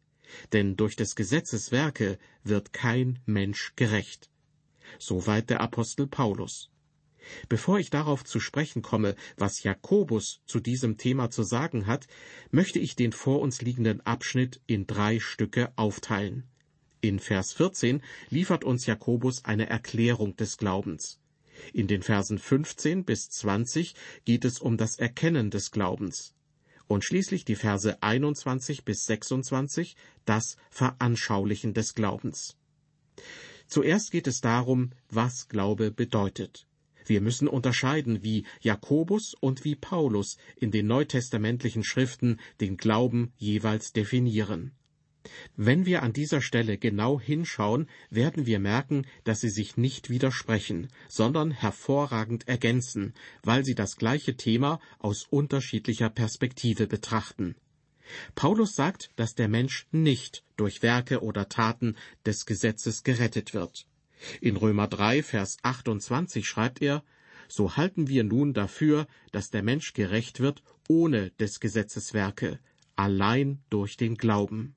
denn 0.54 0.76
durch 0.76 0.96
des 0.96 1.16
Gesetzes 1.16 1.72
Werke 1.72 2.18
wird 2.44 2.74
kein 2.74 3.20
Mensch 3.26 3.74
gerecht. 3.76 4.30
Soweit 4.98 5.50
der 5.50 5.62
Apostel 5.62 6.08
Paulus. 6.08 6.70
Bevor 7.48 7.80
ich 7.80 7.90
darauf 7.90 8.24
zu 8.24 8.40
sprechen 8.40 8.82
komme, 8.82 9.16
was 9.38 9.64
Jakobus 9.64 10.42
zu 10.46 10.60
diesem 10.60 10.98
Thema 10.98 11.30
zu 11.30 11.44
sagen 11.44 11.88
hat, 11.88 12.08
möchte 12.52 12.80
ich 12.80 12.96
den 12.96 13.12
vor 13.12 13.42
uns 13.42 13.62
liegenden 13.62 14.02
Abschnitt 14.06 14.62
in 14.68 14.88
drei 14.88 15.20
Stücke 15.20 15.72
aufteilen. 15.76 16.44
In 17.02 17.20
Vers 17.20 17.54
14 17.54 18.02
liefert 18.30 18.64
uns 18.64 18.86
Jakobus 18.86 19.46
eine 19.46 19.70
Erklärung 19.70 20.36
des 20.36 20.58
Glaubens. 20.58 21.20
In 21.74 21.88
den 21.88 22.04
Versen 22.04 22.40
15 22.40 23.06
bis 23.06 23.30
20 23.30 23.96
geht 24.26 24.46
es 24.46 24.60
um 24.60 24.78
das 24.78 24.98
Erkennen 24.98 25.52
des 25.52 25.72
Glaubens 25.72 26.34
und 26.90 27.06
schließlich 27.06 27.46
die 27.46 27.56
Verse 27.56 28.02
21 28.02 28.84
bis 28.84 29.06
26 29.06 29.96
das 30.26 30.58
Veranschaulichen 30.72 31.74
des 31.74 31.94
Glaubens. 31.94 32.58
Zuerst 33.68 34.12
geht 34.12 34.26
es 34.26 34.42
darum, 34.42 34.92
was 35.10 35.48
Glaube 35.48 35.92
bedeutet. 35.92 36.68
Wir 37.10 37.22
müssen 37.22 37.48
unterscheiden, 37.48 38.24
wie 38.24 38.46
Jakobus 38.62 39.34
und 39.34 39.66
wie 39.66 39.76
Paulus 39.76 40.38
in 40.58 40.70
den 40.70 40.86
neutestamentlichen 40.86 41.84
Schriften 41.84 42.40
den 42.62 42.78
Glauben 42.78 43.34
jeweils 43.36 43.94
definieren. 43.94 44.74
Wenn 45.56 45.88
wir 45.88 46.04
an 46.04 46.14
dieser 46.14 46.40
Stelle 46.40 46.78
genau 46.78 47.20
hinschauen, 47.20 47.90
werden 48.12 48.46
wir 48.46 48.60
merken, 48.60 49.08
dass 49.24 49.42
sie 49.42 49.50
sich 49.50 49.76
nicht 49.76 50.12
widersprechen, 50.12 50.90
sondern 51.08 51.50
hervorragend 51.50 52.48
ergänzen, 52.48 53.16
weil 53.42 53.66
sie 53.66 53.74
das 53.74 53.96
gleiche 53.96 54.38
Thema 54.38 54.80
aus 55.00 55.26
unterschiedlicher 55.28 56.12
Perspektive 56.12 56.86
betrachten. 56.86 57.56
Paulus 58.36 58.76
sagt, 58.76 59.10
dass 59.16 59.34
der 59.34 59.48
Mensch 59.48 59.88
nicht 59.92 60.44
durch 60.58 60.84
Werke 60.84 61.22
oder 61.24 61.50
Taten 61.50 61.96
des 62.24 62.46
Gesetzes 62.46 63.04
gerettet 63.04 63.56
wird. 63.56 63.88
In 64.42 64.58
Römer 64.58 64.88
3, 64.88 65.24
Vers 65.24 65.58
28 65.64 66.48
schreibt 66.48 66.82
er, 66.82 67.04
so 67.48 67.78
halten 67.78 68.08
wir 68.08 68.24
nun 68.24 68.54
dafür, 68.54 69.08
dass 69.32 69.50
der 69.50 69.64
Mensch 69.64 69.94
gerecht 69.94 70.40
wird 70.40 70.62
ohne 70.88 71.32
des 71.32 71.60
Gesetzes 71.60 72.14
Werke, 72.14 72.60
allein 72.96 73.60
durch 73.70 73.98
den 73.98 74.16
Glauben. 74.16 74.76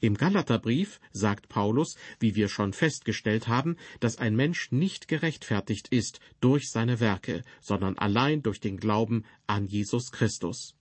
Im 0.00 0.16
Galaterbrief 0.16 1.00
sagt 1.12 1.48
Paulus, 1.48 1.96
wie 2.18 2.34
wir 2.34 2.48
schon 2.48 2.72
festgestellt 2.72 3.46
haben, 3.46 3.76
dass 4.00 4.18
ein 4.18 4.34
Mensch 4.34 4.72
nicht 4.72 5.08
gerechtfertigt 5.08 5.88
ist 5.88 6.20
durch 6.40 6.70
seine 6.70 7.00
Werke, 7.00 7.42
sondern 7.60 7.96
allein 7.96 8.42
durch 8.42 8.60
den 8.60 8.78
Glauben 8.78 9.24
an 9.46 9.66
Jesus 9.66 10.10
Christus. 10.10 10.74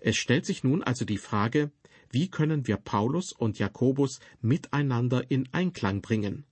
Es 0.00 0.16
stellt 0.16 0.46
sich 0.46 0.62
nun 0.62 0.82
also 0.82 1.04
die 1.04 1.18
Frage, 1.18 1.72
wie 2.10 2.28
können 2.28 2.66
wir 2.66 2.76
Paulus 2.76 3.32
und 3.32 3.58
Jakobus 3.58 4.20
miteinander 4.40 5.30
in 5.30 5.48
Einklang 5.52 6.00
bringen? 6.00 6.44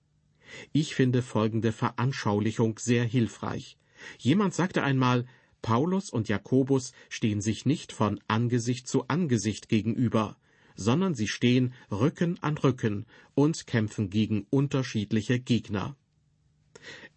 Ich 0.71 0.95
finde 0.95 1.21
folgende 1.21 1.71
Veranschaulichung 1.71 2.79
sehr 2.79 3.03
hilfreich. 3.03 3.77
Jemand 4.17 4.53
sagte 4.53 4.83
einmal, 4.83 5.25
Paulus 5.61 6.09
und 6.09 6.29
Jakobus 6.29 6.93
stehen 7.09 7.41
sich 7.41 7.65
nicht 7.65 7.91
von 7.91 8.19
Angesicht 8.27 8.87
zu 8.87 9.07
Angesicht 9.07 9.67
gegenüber, 9.67 10.37
sondern 10.75 11.13
sie 11.13 11.27
stehen 11.27 11.73
Rücken 11.91 12.41
an 12.41 12.57
Rücken 12.57 13.05
und 13.35 13.67
kämpfen 13.67 14.09
gegen 14.09 14.47
unterschiedliche 14.49 15.39
Gegner. 15.39 15.97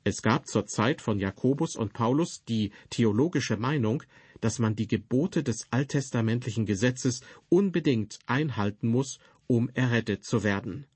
Es 0.04 0.22
gab 0.22 0.48
zur 0.48 0.66
Zeit 0.66 1.00
von 1.00 1.20
Jakobus 1.20 1.76
und 1.76 1.92
Paulus 1.92 2.44
die 2.44 2.72
theologische 2.90 3.56
Meinung, 3.56 4.02
dass 4.40 4.58
man 4.58 4.74
die 4.74 4.88
Gebote 4.88 5.44
des 5.44 5.68
alttestamentlichen 5.70 6.66
Gesetzes 6.66 7.20
unbedingt 7.48 8.18
einhalten 8.26 8.88
muss, 8.88 9.20
um 9.46 9.70
errettet 9.70 10.24
zu 10.24 10.42
werden. 10.42 10.86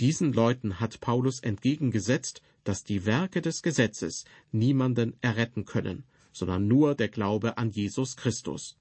Diesen 0.00 0.32
Leuten 0.32 0.78
hat 0.78 1.00
Paulus 1.00 1.40
entgegengesetzt, 1.40 2.40
dass 2.62 2.84
die 2.84 3.04
Werke 3.04 3.42
des 3.42 3.62
Gesetzes 3.62 4.24
niemanden 4.52 5.16
erretten 5.20 5.64
können, 5.64 6.04
sondern 6.32 6.68
nur 6.68 6.94
der 6.94 7.08
Glaube 7.08 7.58
an 7.58 7.70
Jesus 7.70 8.16
Christus. 8.16 8.76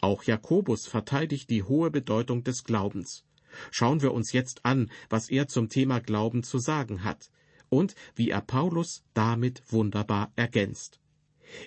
Auch 0.00 0.24
Jakobus 0.24 0.86
verteidigt 0.86 1.50
die 1.50 1.62
hohe 1.62 1.90
Bedeutung 1.90 2.42
des 2.42 2.64
Glaubens. 2.64 3.24
Schauen 3.70 4.02
wir 4.02 4.12
uns 4.12 4.32
jetzt 4.32 4.64
an, 4.64 4.90
was 5.08 5.28
er 5.28 5.46
zum 5.46 5.68
Thema 5.68 6.00
Glauben 6.00 6.42
zu 6.42 6.58
sagen 6.58 7.04
hat 7.04 7.30
und 7.68 7.94
wie 8.16 8.30
er 8.30 8.40
Paulus 8.40 9.04
damit 9.14 9.62
wunderbar 9.70 10.32
ergänzt. 10.34 11.00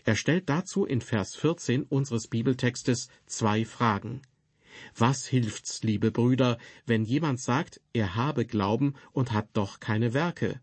Er 0.03 0.15
stellt 0.15 0.49
dazu 0.49 0.85
in 0.85 1.01
Vers 1.01 1.35
14 1.35 1.83
unseres 1.83 2.27
Bibeltextes 2.27 3.09
zwei 3.25 3.63
Fragen. 3.63 4.21
Was 4.95 5.25
hilft's, 5.25 5.83
liebe 5.83 6.11
Brüder, 6.11 6.57
wenn 6.85 7.05
jemand 7.05 7.39
sagt, 7.39 7.81
er 7.93 8.15
habe 8.15 8.45
Glauben 8.45 8.95
und 9.11 9.31
hat 9.31 9.49
doch 9.53 9.79
keine 9.79 10.13
Werke? 10.13 10.59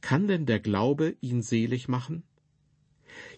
Kann 0.00 0.26
denn 0.28 0.46
der 0.46 0.60
Glaube 0.60 1.16
ihn 1.20 1.42
selig 1.42 1.88
machen? 1.88 2.24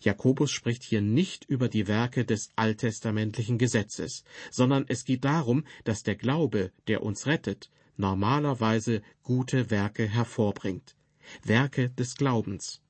Jakobus 0.00 0.50
spricht 0.50 0.82
hier 0.82 1.00
nicht 1.00 1.44
über 1.44 1.68
die 1.68 1.86
Werke 1.86 2.24
des 2.24 2.50
alttestamentlichen 2.56 3.58
Gesetzes, 3.58 4.24
sondern 4.50 4.84
es 4.88 5.04
geht 5.04 5.24
darum, 5.24 5.64
dass 5.84 6.02
der 6.02 6.16
Glaube, 6.16 6.72
der 6.86 7.02
uns 7.02 7.26
rettet, 7.26 7.70
normalerweise 7.96 9.02
gute 9.22 9.70
Werke 9.70 10.08
hervorbringt. 10.08 10.96
Werke 11.42 11.90
des 11.90 12.16
Glaubens. 12.16 12.80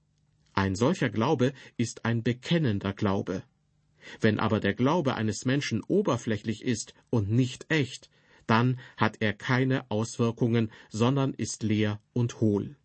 Ein 0.53 0.77
solcher 0.77 1.09
Glaube 1.09 1.53
ist 1.77 2.05
ein 2.05 2.23
bekennender 2.23 2.93
Glaube. 2.93 3.43
Wenn 4.21 4.39
aber 4.39 4.61
der 4.61 4.75
Glaube 4.75 5.15
eines 5.15 5.45
Menschen 5.45 5.83
oberflächlich 5.83 6.65
ist 6.65 6.95
und 7.11 7.31
nicht 7.31 7.67
echt, 7.69 8.11
dann 8.47 8.79
hat 8.97 9.19
er 9.21 9.33
keine 9.33 9.91
Auswirkungen, 9.91 10.71
sondern 10.91 11.35
ist 11.35 11.63
leer 11.63 12.01
und 12.13 12.41
hohl. 12.41 12.77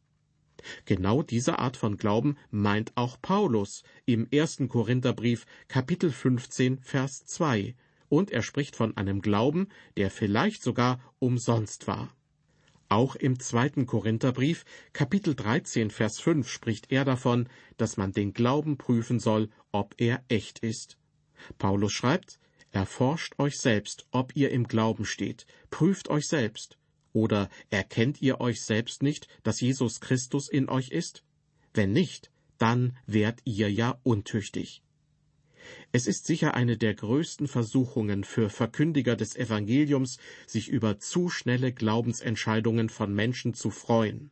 Genau 0.86 1.24
diese 1.24 1.60
Art 1.60 1.77
von 1.77 1.98
Glauben 1.98 2.38
meint 2.51 2.94
auch 2.96 3.22
Paulus 3.22 3.84
im 4.06 4.27
ersten 4.32 4.70
Korintherbrief 4.70 5.46
Kapitel 5.68 6.12
15 6.12 6.80
Vers 6.80 7.25
2 7.25 7.75
und 8.10 8.32
er 8.32 8.44
spricht 8.44 8.75
von 8.75 8.96
einem 8.96 9.22
Glauben, 9.22 9.68
der 9.98 10.12
vielleicht 10.12 10.63
sogar 10.63 11.01
umsonst 11.20 11.88
war. 11.88 12.15
Auch 12.89 13.15
im 13.15 13.39
zweiten 13.39 13.88
Korintherbrief 13.88 14.65
Kapitel 14.94 15.34
13 15.34 15.89
Vers 15.89 16.20
5 16.20 16.48
spricht 16.48 16.92
er 16.92 17.06
davon, 17.06 17.50
dass 17.77 17.98
man 17.98 18.12
den 18.12 18.34
Glauben 18.34 18.77
prüfen 18.77 19.20
soll, 19.20 19.50
ob 19.72 19.96
er 19.98 20.24
echt 20.27 20.60
ist. 20.60 20.98
Paulus 21.57 21.93
schreibt, 21.93 22.39
Erforscht 22.73 23.38
euch 23.38 23.59
selbst, 23.59 24.07
ob 24.09 24.35
ihr 24.35 24.50
im 24.50 24.67
Glauben 24.67 25.05
steht, 25.05 25.45
prüft 25.69 26.09
euch 26.09 26.27
selbst. 26.27 26.79
Oder 27.13 27.50
erkennt 27.69 28.19
ihr 28.19 28.41
euch 28.41 28.63
selbst 28.63 29.03
nicht, 29.03 29.27
dass 29.43 29.62
Jesus 29.62 30.01
Christus 30.01 30.50
in 30.50 30.67
euch 30.69 30.89
ist? 30.89 31.23
Wenn 31.75 31.93
nicht, 31.93 32.31
dann 32.57 32.97
wärt 33.05 33.41
ihr 33.45 33.71
ja 33.71 34.00
untüchtig. 34.01 34.81
Es 35.91 36.07
ist 36.07 36.25
sicher 36.25 36.55
eine 36.55 36.75
der 36.75 36.95
größten 36.95 37.47
Versuchungen 37.47 38.23
für 38.23 38.50
Verkündiger 38.50 39.15
des 39.15 39.35
Evangeliums, 39.35 40.17
sich 40.47 40.67
über 40.67 40.97
zu 40.97 41.29
schnelle 41.29 41.71
Glaubensentscheidungen 41.71 42.89
von 42.89 43.13
Menschen 43.13 43.53
zu 43.53 43.69
freuen. 43.69 44.31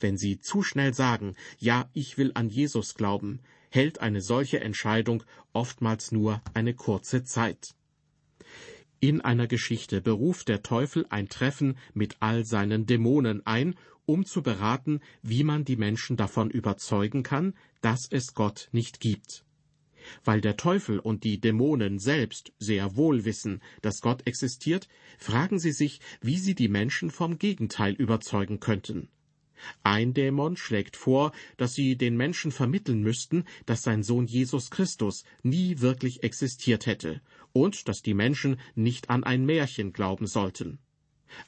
Wenn 0.00 0.16
sie 0.16 0.40
zu 0.40 0.62
schnell 0.62 0.94
sagen, 0.94 1.36
ja, 1.58 1.90
ich 1.92 2.16
will 2.16 2.32
an 2.34 2.48
Jesus 2.48 2.94
glauben, 2.94 3.40
hält 3.74 4.00
eine 4.00 4.20
solche 4.20 4.60
Entscheidung 4.60 5.24
oftmals 5.52 6.12
nur 6.12 6.40
eine 6.54 6.74
kurze 6.74 7.24
Zeit. 7.24 7.74
In 9.00 9.20
einer 9.20 9.48
Geschichte 9.48 10.00
beruft 10.00 10.48
der 10.48 10.62
Teufel 10.62 11.06
ein 11.10 11.28
Treffen 11.28 11.76
mit 11.92 12.16
all 12.20 12.44
seinen 12.44 12.86
Dämonen 12.86 13.44
ein, 13.44 13.74
um 14.06 14.24
zu 14.24 14.42
beraten, 14.42 15.00
wie 15.22 15.42
man 15.42 15.64
die 15.64 15.76
Menschen 15.76 16.16
davon 16.16 16.50
überzeugen 16.50 17.24
kann, 17.24 17.54
dass 17.80 18.06
es 18.08 18.34
Gott 18.34 18.68
nicht 18.70 19.00
gibt. 19.00 19.44
Weil 20.22 20.40
der 20.40 20.56
Teufel 20.56 21.00
und 21.00 21.24
die 21.24 21.40
Dämonen 21.40 21.98
selbst 21.98 22.52
sehr 22.58 22.94
wohl 22.94 23.24
wissen, 23.24 23.60
dass 23.82 24.00
Gott 24.00 24.26
existiert, 24.26 24.88
fragen 25.18 25.58
sie 25.58 25.72
sich, 25.72 26.00
wie 26.20 26.38
sie 26.38 26.54
die 26.54 26.68
Menschen 26.68 27.10
vom 27.10 27.38
Gegenteil 27.38 27.94
überzeugen 27.94 28.60
könnten. 28.60 29.08
Ein 29.82 30.14
Dämon 30.14 30.56
schlägt 30.56 30.96
vor, 30.96 31.32
dass 31.56 31.74
sie 31.74 31.96
den 31.96 32.16
Menschen 32.16 32.52
vermitteln 32.52 33.02
müssten, 33.02 33.44
dass 33.66 33.82
sein 33.82 34.02
Sohn 34.02 34.26
Jesus 34.26 34.70
Christus 34.70 35.24
nie 35.42 35.80
wirklich 35.80 36.22
existiert 36.22 36.86
hätte 36.86 37.20
und 37.52 37.88
dass 37.88 38.02
die 38.02 38.14
Menschen 38.14 38.58
nicht 38.74 39.10
an 39.10 39.24
ein 39.24 39.44
Märchen 39.46 39.92
glauben 39.92 40.26
sollten. 40.26 40.78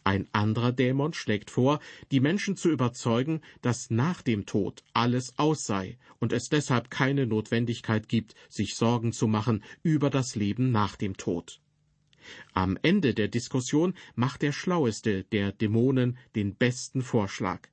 Ein 0.04 0.28
anderer 0.32 0.72
Dämon 0.72 1.12
schlägt 1.12 1.50
vor, 1.50 1.80
die 2.10 2.20
Menschen 2.20 2.56
zu 2.56 2.70
überzeugen, 2.70 3.40
dass 3.62 3.90
nach 3.90 4.22
dem 4.22 4.46
Tod 4.46 4.82
alles 4.92 5.38
aus 5.38 5.64
sei 5.64 5.98
und 6.18 6.32
es 6.32 6.48
deshalb 6.48 6.90
keine 6.90 7.26
Notwendigkeit 7.26 8.08
gibt, 8.08 8.34
sich 8.48 8.74
Sorgen 8.74 9.12
zu 9.12 9.26
machen 9.26 9.62
über 9.82 10.10
das 10.10 10.34
Leben 10.34 10.70
nach 10.72 10.96
dem 10.96 11.16
Tod. 11.16 11.60
Am 12.54 12.76
Ende 12.82 13.14
der 13.14 13.28
Diskussion 13.28 13.94
macht 14.14 14.42
der 14.42 14.52
Schlaueste 14.52 15.24
der 15.24 15.52
Dämonen 15.52 16.18
den 16.34 16.56
besten 16.56 17.02
Vorschlag. 17.02 17.68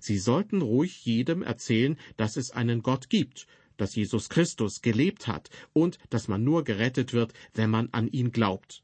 Sie 0.00 0.18
sollten 0.18 0.62
ruhig 0.62 1.04
jedem 1.04 1.42
erzählen, 1.42 1.96
dass 2.16 2.36
es 2.36 2.50
einen 2.50 2.82
Gott 2.82 3.10
gibt, 3.10 3.46
dass 3.76 3.94
Jesus 3.94 4.28
Christus 4.28 4.82
gelebt 4.82 5.26
hat 5.26 5.50
und 5.72 5.98
dass 6.10 6.26
man 6.26 6.42
nur 6.42 6.64
gerettet 6.64 7.12
wird, 7.12 7.32
wenn 7.54 7.70
man 7.70 7.88
an 7.92 8.08
ihn 8.08 8.32
glaubt. 8.32 8.82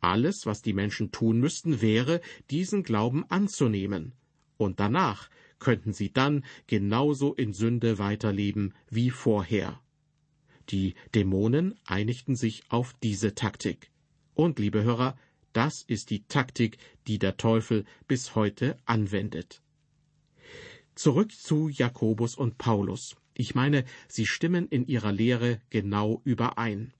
Alles, 0.00 0.46
was 0.46 0.62
die 0.62 0.72
Menschen 0.72 1.10
tun 1.10 1.40
müssten, 1.40 1.80
wäre, 1.80 2.20
diesen 2.50 2.82
Glauben 2.82 3.24
anzunehmen. 3.28 4.12
Und 4.56 4.78
danach 4.80 5.30
könnten 5.58 5.92
sie 5.92 6.12
dann 6.12 6.44
genauso 6.66 7.34
in 7.34 7.52
Sünde 7.52 7.98
weiterleben 7.98 8.74
wie 8.90 9.10
vorher. 9.10 9.80
Die 10.68 10.94
Dämonen 11.14 11.74
einigten 11.84 12.36
sich 12.36 12.64
auf 12.68 12.94
diese 13.02 13.34
Taktik. 13.34 13.90
Und, 14.34 14.58
liebe 14.58 14.82
Hörer, 14.82 15.16
das 15.52 15.82
ist 15.82 16.10
die 16.10 16.24
Taktik, 16.26 16.78
die 17.06 17.18
der 17.18 17.36
Teufel 17.36 17.84
bis 18.08 18.34
heute 18.34 18.76
anwendet. 18.84 19.62
Zurück 20.96 21.30
zu 21.30 21.68
Jakobus 21.68 22.36
und 22.36 22.56
Paulus. 22.56 23.16
Ich 23.34 23.54
meine, 23.54 23.84
sie 24.08 24.24
stimmen 24.24 24.66
in 24.66 24.86
ihrer 24.86 25.12
Lehre 25.12 25.60
genau 25.68 26.22
überein. 26.24 26.94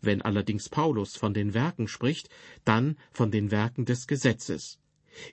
Wenn 0.00 0.22
allerdings 0.22 0.68
Paulus 0.68 1.16
von 1.16 1.34
den 1.34 1.52
Werken 1.52 1.88
spricht, 1.88 2.28
dann 2.64 2.96
von 3.10 3.32
den 3.32 3.50
Werken 3.50 3.86
des 3.86 4.06
Gesetzes. 4.06 4.78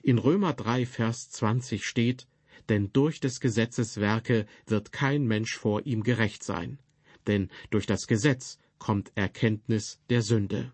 In 0.02 0.18
Römer 0.18 0.52
3, 0.52 0.84
Vers 0.84 1.30
20 1.30 1.86
steht, 1.86 2.26
denn 2.68 2.92
durch 2.92 3.20
des 3.20 3.38
Gesetzes 3.38 3.98
Werke 3.98 4.46
wird 4.66 4.90
kein 4.90 5.24
Mensch 5.24 5.56
vor 5.56 5.86
ihm 5.86 6.02
gerecht 6.02 6.42
sein. 6.42 6.80
Denn 7.28 7.50
durch 7.70 7.86
das 7.86 8.08
Gesetz 8.08 8.58
kommt 8.80 9.12
Erkenntnis 9.14 10.00
der 10.10 10.22
Sünde. 10.22 10.72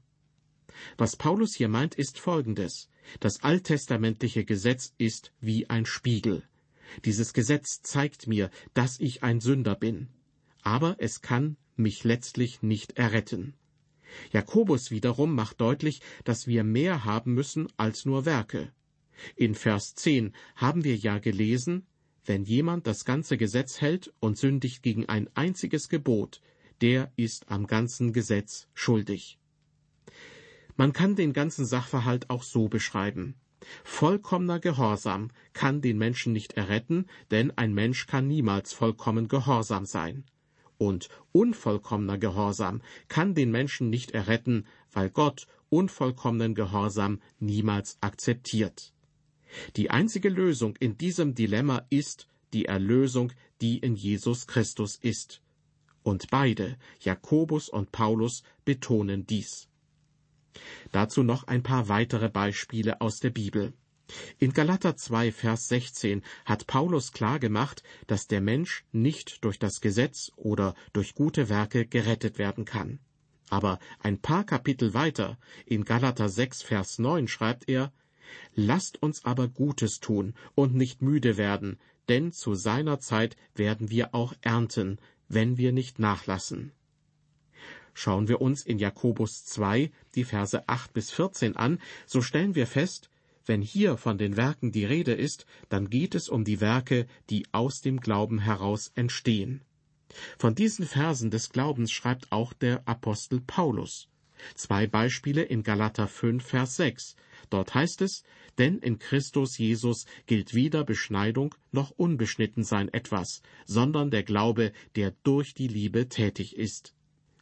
Was 0.96 1.14
Paulus 1.16 1.54
hier 1.54 1.68
meint, 1.68 1.94
ist 1.94 2.18
Folgendes. 2.18 2.88
Das 3.20 3.42
alttestamentliche 3.42 4.46
Gesetz 4.46 4.94
ist 4.96 5.30
wie 5.42 5.68
ein 5.68 5.84
Spiegel. 5.84 6.42
Dieses 7.04 7.32
Gesetz 7.32 7.82
zeigt 7.82 8.26
mir, 8.26 8.50
dass 8.74 9.00
ich 9.00 9.22
ein 9.22 9.40
Sünder 9.40 9.74
bin. 9.74 10.08
Aber 10.62 10.96
es 10.98 11.20
kann 11.20 11.56
mich 11.76 12.04
letztlich 12.04 12.62
nicht 12.62 12.98
erretten. 12.98 13.54
Jakobus 14.32 14.90
wiederum 14.90 15.34
macht 15.34 15.60
deutlich, 15.60 16.00
dass 16.24 16.46
wir 16.46 16.64
mehr 16.64 17.04
haben 17.04 17.34
müssen 17.34 17.68
als 17.76 18.04
nur 18.04 18.24
Werke. 18.24 18.72
In 19.36 19.54
Vers 19.54 19.94
10 19.94 20.32
haben 20.56 20.84
wir 20.84 20.96
ja 20.96 21.18
gelesen, 21.18 21.86
wenn 22.24 22.44
jemand 22.44 22.86
das 22.86 23.04
ganze 23.04 23.36
Gesetz 23.36 23.80
hält 23.80 24.12
und 24.20 24.38
sündigt 24.38 24.82
gegen 24.82 25.08
ein 25.08 25.28
einziges 25.34 25.88
Gebot, 25.88 26.40
der 26.80 27.12
ist 27.16 27.50
am 27.50 27.66
ganzen 27.66 28.12
Gesetz 28.12 28.66
schuldig. 28.74 29.38
Man 30.76 30.92
kann 30.92 31.14
den 31.16 31.32
ganzen 31.32 31.66
Sachverhalt 31.66 32.30
auch 32.30 32.42
so 32.42 32.68
beschreiben. 32.68 33.36
Vollkommener 33.82 34.60
Gehorsam 34.60 35.30
kann 35.52 35.80
den 35.80 35.98
Menschen 35.98 36.32
nicht 36.32 36.54
erretten, 36.54 37.06
denn 37.30 37.50
ein 37.56 37.74
Mensch 37.74 38.06
kann 38.06 38.28
niemals 38.28 38.72
vollkommen 38.72 39.28
gehorsam 39.28 39.86
sein. 39.86 40.24
Und 40.78 41.08
unvollkommener 41.32 42.18
Gehorsam 42.18 42.82
kann 43.08 43.34
den 43.34 43.50
Menschen 43.50 43.90
nicht 43.90 44.10
erretten, 44.10 44.66
weil 44.92 45.10
Gott 45.10 45.46
unvollkommenen 45.70 46.54
Gehorsam 46.54 47.20
niemals 47.38 47.98
akzeptiert. 48.00 48.92
Die 49.76 49.90
einzige 49.90 50.28
Lösung 50.28 50.76
in 50.76 50.98
diesem 50.98 51.34
Dilemma 51.34 51.86
ist 51.90 52.28
die 52.52 52.66
Erlösung, 52.66 53.32
die 53.60 53.78
in 53.78 53.94
Jesus 53.94 54.46
Christus 54.46 54.96
ist. 54.96 55.40
Und 56.02 56.30
beide, 56.30 56.76
Jakobus 57.00 57.68
und 57.68 57.92
Paulus, 57.92 58.42
betonen 58.64 59.26
dies. 59.26 59.68
Dazu 60.92 61.22
noch 61.22 61.44
ein 61.44 61.62
paar 61.62 61.88
weitere 61.88 62.28
Beispiele 62.28 63.00
aus 63.00 63.18
der 63.18 63.30
Bibel. 63.30 63.72
In 64.38 64.52
Galater 64.52 64.96
2, 64.96 65.32
Vers 65.32 65.68
16 65.68 66.22
hat 66.44 66.66
Paulus 66.66 67.12
klar 67.12 67.38
gemacht, 67.38 67.82
dass 68.06 68.26
der 68.26 68.40
Mensch 68.40 68.84
nicht 68.92 69.44
durch 69.44 69.58
das 69.58 69.80
Gesetz 69.80 70.30
oder 70.36 70.74
durch 70.92 71.14
gute 71.14 71.48
Werke 71.48 71.86
gerettet 71.86 72.38
werden 72.38 72.64
kann. 72.64 72.98
Aber 73.48 73.78
ein 74.00 74.20
paar 74.20 74.44
Kapitel 74.44 74.94
weiter, 74.94 75.38
in 75.66 75.84
Galater 75.84 76.28
6, 76.28 76.62
Vers 76.62 76.98
9 76.98 77.28
schreibt 77.28 77.68
er, 77.68 77.92
Lasst 78.54 79.02
uns 79.02 79.24
aber 79.24 79.48
Gutes 79.48 80.00
tun 80.00 80.34
und 80.54 80.74
nicht 80.74 81.02
müde 81.02 81.36
werden, 81.36 81.78
denn 82.08 82.32
zu 82.32 82.54
seiner 82.54 82.98
Zeit 83.00 83.36
werden 83.54 83.90
wir 83.90 84.14
auch 84.14 84.34
ernten, 84.40 84.98
wenn 85.28 85.56
wir 85.56 85.72
nicht 85.72 85.98
nachlassen. 85.98 86.72
Schauen 87.94 88.28
wir 88.28 88.40
uns 88.40 88.62
in 88.62 88.78
Jakobus 88.78 89.44
2 89.46 89.90
die 90.14 90.24
Verse 90.24 90.68
8 90.68 90.92
bis 90.92 91.10
14 91.12 91.56
an, 91.56 91.80
so 92.06 92.20
stellen 92.20 92.54
wir 92.54 92.66
fest, 92.66 93.08
wenn 93.46 93.60
hier 93.62 93.96
von 93.96 94.16
den 94.16 94.36
Werken 94.36 94.72
die 94.72 94.84
Rede 94.84 95.12
ist, 95.12 95.44
dann 95.68 95.90
geht 95.90 96.14
es 96.14 96.28
um 96.28 96.44
die 96.44 96.60
Werke, 96.60 97.06
die 97.28 97.46
aus 97.52 97.82
dem 97.82 98.00
Glauben 98.00 98.38
heraus 98.38 98.90
entstehen. 98.94 99.60
Von 100.38 100.54
diesen 100.54 100.86
Versen 100.86 101.30
des 101.30 101.50
Glaubens 101.50 101.92
schreibt 101.92 102.32
auch 102.32 102.52
der 102.52 102.86
Apostel 102.88 103.40
Paulus. 103.40 104.08
Zwei 104.54 104.86
Beispiele 104.86 105.42
in 105.42 105.62
Galater 105.62 106.08
5, 106.08 106.44
Vers 106.44 106.76
6. 106.76 107.16
Dort 107.50 107.74
heißt 107.74 108.00
es, 108.02 108.24
denn 108.58 108.78
in 108.78 108.98
Christus 108.98 109.58
Jesus 109.58 110.06
gilt 110.26 110.54
weder 110.54 110.84
Beschneidung 110.84 111.54
noch 111.70 111.90
Unbeschnittensein 111.90 112.92
etwas, 112.92 113.42
sondern 113.66 114.10
der 114.10 114.22
Glaube, 114.22 114.72
der 114.96 115.12
durch 115.22 115.54
die 115.54 115.68
Liebe 115.68 116.08
tätig 116.08 116.56
ist. 116.56 116.94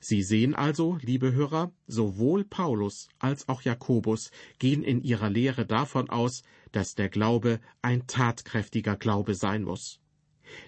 Sie 0.05 0.25
sehen 0.25 0.57
also, 0.57 0.99
liebe 1.01 1.33
Hörer, 1.33 1.71
sowohl 1.87 2.45
Paulus 2.45 3.09
als 3.21 3.49
auch 3.49 3.63
Jakobus 3.63 4.33
gehen 4.59 4.83
in 4.83 5.01
ihrer 5.01 5.31
Lehre 5.31 5.65
davon 5.65 6.11
aus, 6.11 6.43
dass 6.73 6.97
der 6.97 7.09
Glaube 7.09 7.61
ein 7.83 8.09
tatkräftiger 8.09 8.97
Glaube 8.97 9.37
sein 9.37 9.63
muss. 9.63 10.01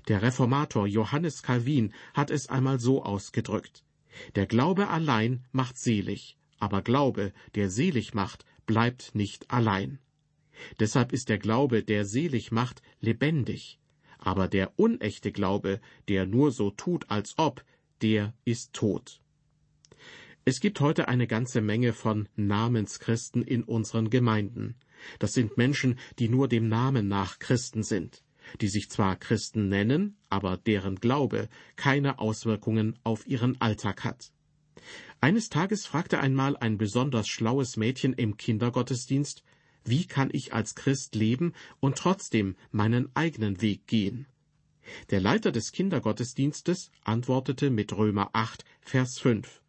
Der 0.06 0.22
Reformator 0.22 0.86
Johannes 0.86 1.42
Calvin 1.42 1.92
hat 2.14 2.30
es 2.30 2.48
einmal 2.48 2.78
so 2.78 3.02
ausgedrückt 3.02 3.82
Der 4.36 4.46
Glaube 4.46 4.86
allein 4.86 5.44
macht 5.50 5.78
selig, 5.78 6.38
aber 6.60 6.82
Glaube, 6.82 7.32
der 7.56 7.70
selig 7.70 8.14
macht, 8.14 8.44
bleibt 8.66 9.16
nicht 9.16 9.50
allein. 9.50 9.98
Deshalb 10.78 11.12
ist 11.12 11.28
der 11.28 11.38
Glaube, 11.38 11.82
der 11.82 12.04
selig 12.04 12.52
macht, 12.52 12.82
lebendig, 13.00 13.80
aber 14.18 14.46
der 14.46 14.78
unechte 14.78 15.32
Glaube, 15.32 15.80
der 16.06 16.24
nur 16.24 16.52
so 16.52 16.70
tut, 16.70 17.10
als 17.10 17.34
ob, 17.36 17.64
der 18.00 18.32
ist 18.44 18.72
tot. 18.74 19.20
Es 20.46 20.60
gibt 20.60 20.80
heute 20.80 21.08
eine 21.08 21.26
ganze 21.26 21.62
Menge 21.62 21.94
von 21.94 22.28
Namenschristen 22.36 23.42
in 23.42 23.62
unseren 23.62 24.10
Gemeinden. 24.10 24.74
Das 25.18 25.32
sind 25.32 25.56
Menschen, 25.56 25.98
die 26.18 26.28
nur 26.28 26.48
dem 26.48 26.68
Namen 26.68 27.08
nach 27.08 27.38
Christen 27.38 27.82
sind, 27.82 28.22
die 28.60 28.68
sich 28.68 28.90
zwar 28.90 29.16
Christen 29.16 29.70
nennen, 29.70 30.18
aber 30.28 30.58
deren 30.58 30.96
Glaube 30.96 31.48
keine 31.76 32.18
Auswirkungen 32.18 32.98
auf 33.04 33.26
ihren 33.26 33.58
Alltag 33.62 34.04
hat. 34.04 34.32
Eines 35.18 35.48
Tages 35.48 35.86
fragte 35.86 36.20
einmal 36.20 36.58
ein 36.58 36.76
besonders 36.76 37.26
schlaues 37.26 37.78
Mädchen 37.78 38.12
im 38.12 38.36
Kindergottesdienst, 38.36 39.44
wie 39.82 40.06
kann 40.06 40.28
ich 40.30 40.52
als 40.52 40.74
Christ 40.74 41.14
leben 41.14 41.54
und 41.80 41.96
trotzdem 41.96 42.56
meinen 42.70 43.08
eigenen 43.14 43.62
Weg 43.62 43.86
gehen? 43.86 44.26
Der 45.08 45.20
Leiter 45.20 45.52
des 45.52 45.72
Kindergottesdienstes 45.72 46.90
antwortete 47.02 47.70
mit 47.70 47.96
Römer 47.96 48.28
8, 48.34 48.66
Vers 48.82 49.18
5. 49.18 49.63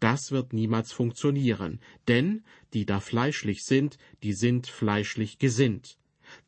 Das 0.00 0.30
wird 0.30 0.52
niemals 0.52 0.92
funktionieren, 0.92 1.80
denn 2.08 2.44
die 2.72 2.86
da 2.86 3.00
fleischlich 3.00 3.64
sind, 3.64 3.98
die 4.22 4.32
sind 4.32 4.66
fleischlich 4.66 5.38
gesinnt, 5.38 5.98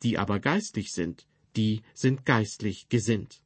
die 0.02 0.18
aber 0.18 0.40
geistlich 0.40 0.92
sind, 0.92 1.26
die 1.56 1.82
sind 1.94 2.24
geistlich 2.24 2.88
gesinnt. 2.88 3.42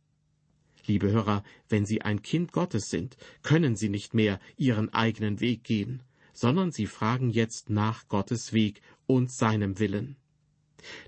Liebe 0.87 1.11
Hörer, 1.11 1.45
wenn 1.69 1.87
Sie 1.87 2.03
ein 2.03 2.23
Kind 2.23 2.53
Gottes 2.53 2.89
sind, 2.91 3.17
können 3.43 3.77
Sie 3.77 3.89
nicht 3.89 4.15
mehr 4.15 4.41
Ihren 4.57 4.93
eigenen 4.93 5.41
Weg 5.41 5.63
gehen, 5.63 6.03
sondern 6.33 6.73
Sie 6.73 6.87
fragen 6.87 7.31
jetzt 7.31 7.71
nach 7.71 8.09
Gottes 8.09 8.53
Weg 8.53 8.83
und 9.07 9.31
seinem 9.31 9.79
Willen. 9.79 10.17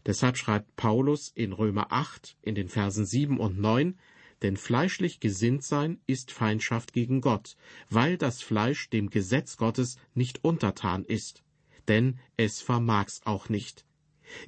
Deshalb 0.07 0.37
schreibt 0.37 0.77
Paulus 0.77 1.33
in 1.35 1.53
Römer 1.53 1.91
8 1.91 2.37
in 2.43 2.55
den 2.55 2.69
Versen 2.69 3.05
7 3.05 3.41
und 3.41 3.59
9, 3.59 3.99
denn 4.45 4.59
fleischlich 4.59 5.21
gesinnt 5.21 5.65
sein 5.65 6.03
ist 6.07 6.31
Feindschaft 6.31 6.93
gegen 6.93 7.23
Gott, 7.23 7.57
weil 7.89 8.19
das 8.19 8.43
Fleisch 8.43 8.91
dem 8.91 9.09
Gesetz 9.09 9.57
Gottes 9.57 9.97
nicht 10.15 10.45
untertan 10.45 11.03
ist. 11.07 11.43
Denn 11.89 12.19
es 12.37 12.61
vermag's 12.61 13.23
auch 13.25 13.49
nicht. 13.49 13.87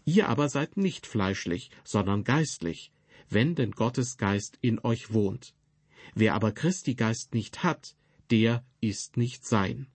Ihr 0.04 0.28
aber 0.28 0.50
seid 0.50 0.76
nicht 0.76 1.06
fleischlich, 1.06 1.70
sondern 1.82 2.24
geistlich, 2.24 2.92
wenn 3.30 3.54
denn 3.54 3.70
Gottes 3.70 4.18
Geist 4.18 4.58
in 4.60 4.78
euch 4.80 5.14
wohnt. 5.14 5.54
Wer 6.14 6.34
aber 6.34 6.52
Christi 6.52 6.94
Geist 6.94 7.32
nicht 7.32 7.64
hat, 7.64 7.96
der 8.30 8.66
ist 8.82 9.16
nicht 9.16 9.46
sein. 9.46 9.86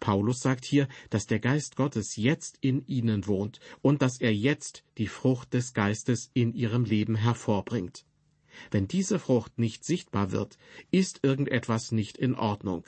Paulus 0.00 0.40
sagt 0.40 0.66
hier, 0.66 0.86
dass 1.08 1.26
der 1.26 1.40
Geist 1.40 1.76
Gottes 1.76 2.16
jetzt 2.16 2.58
in 2.60 2.86
ihnen 2.86 3.26
wohnt 3.26 3.58
und 3.80 4.02
dass 4.02 4.20
er 4.20 4.34
jetzt 4.34 4.84
die 4.98 5.06
Frucht 5.06 5.54
des 5.54 5.72
Geistes 5.72 6.30
in 6.34 6.52
ihrem 6.52 6.84
Leben 6.84 7.16
hervorbringt. 7.16 8.04
Wenn 8.70 8.88
diese 8.88 9.18
Frucht 9.18 9.58
nicht 9.58 9.84
sichtbar 9.84 10.32
wird, 10.32 10.58
ist 10.90 11.20
irgendetwas 11.22 11.92
nicht 11.92 12.16
in 12.16 12.34
Ordnung. 12.34 12.84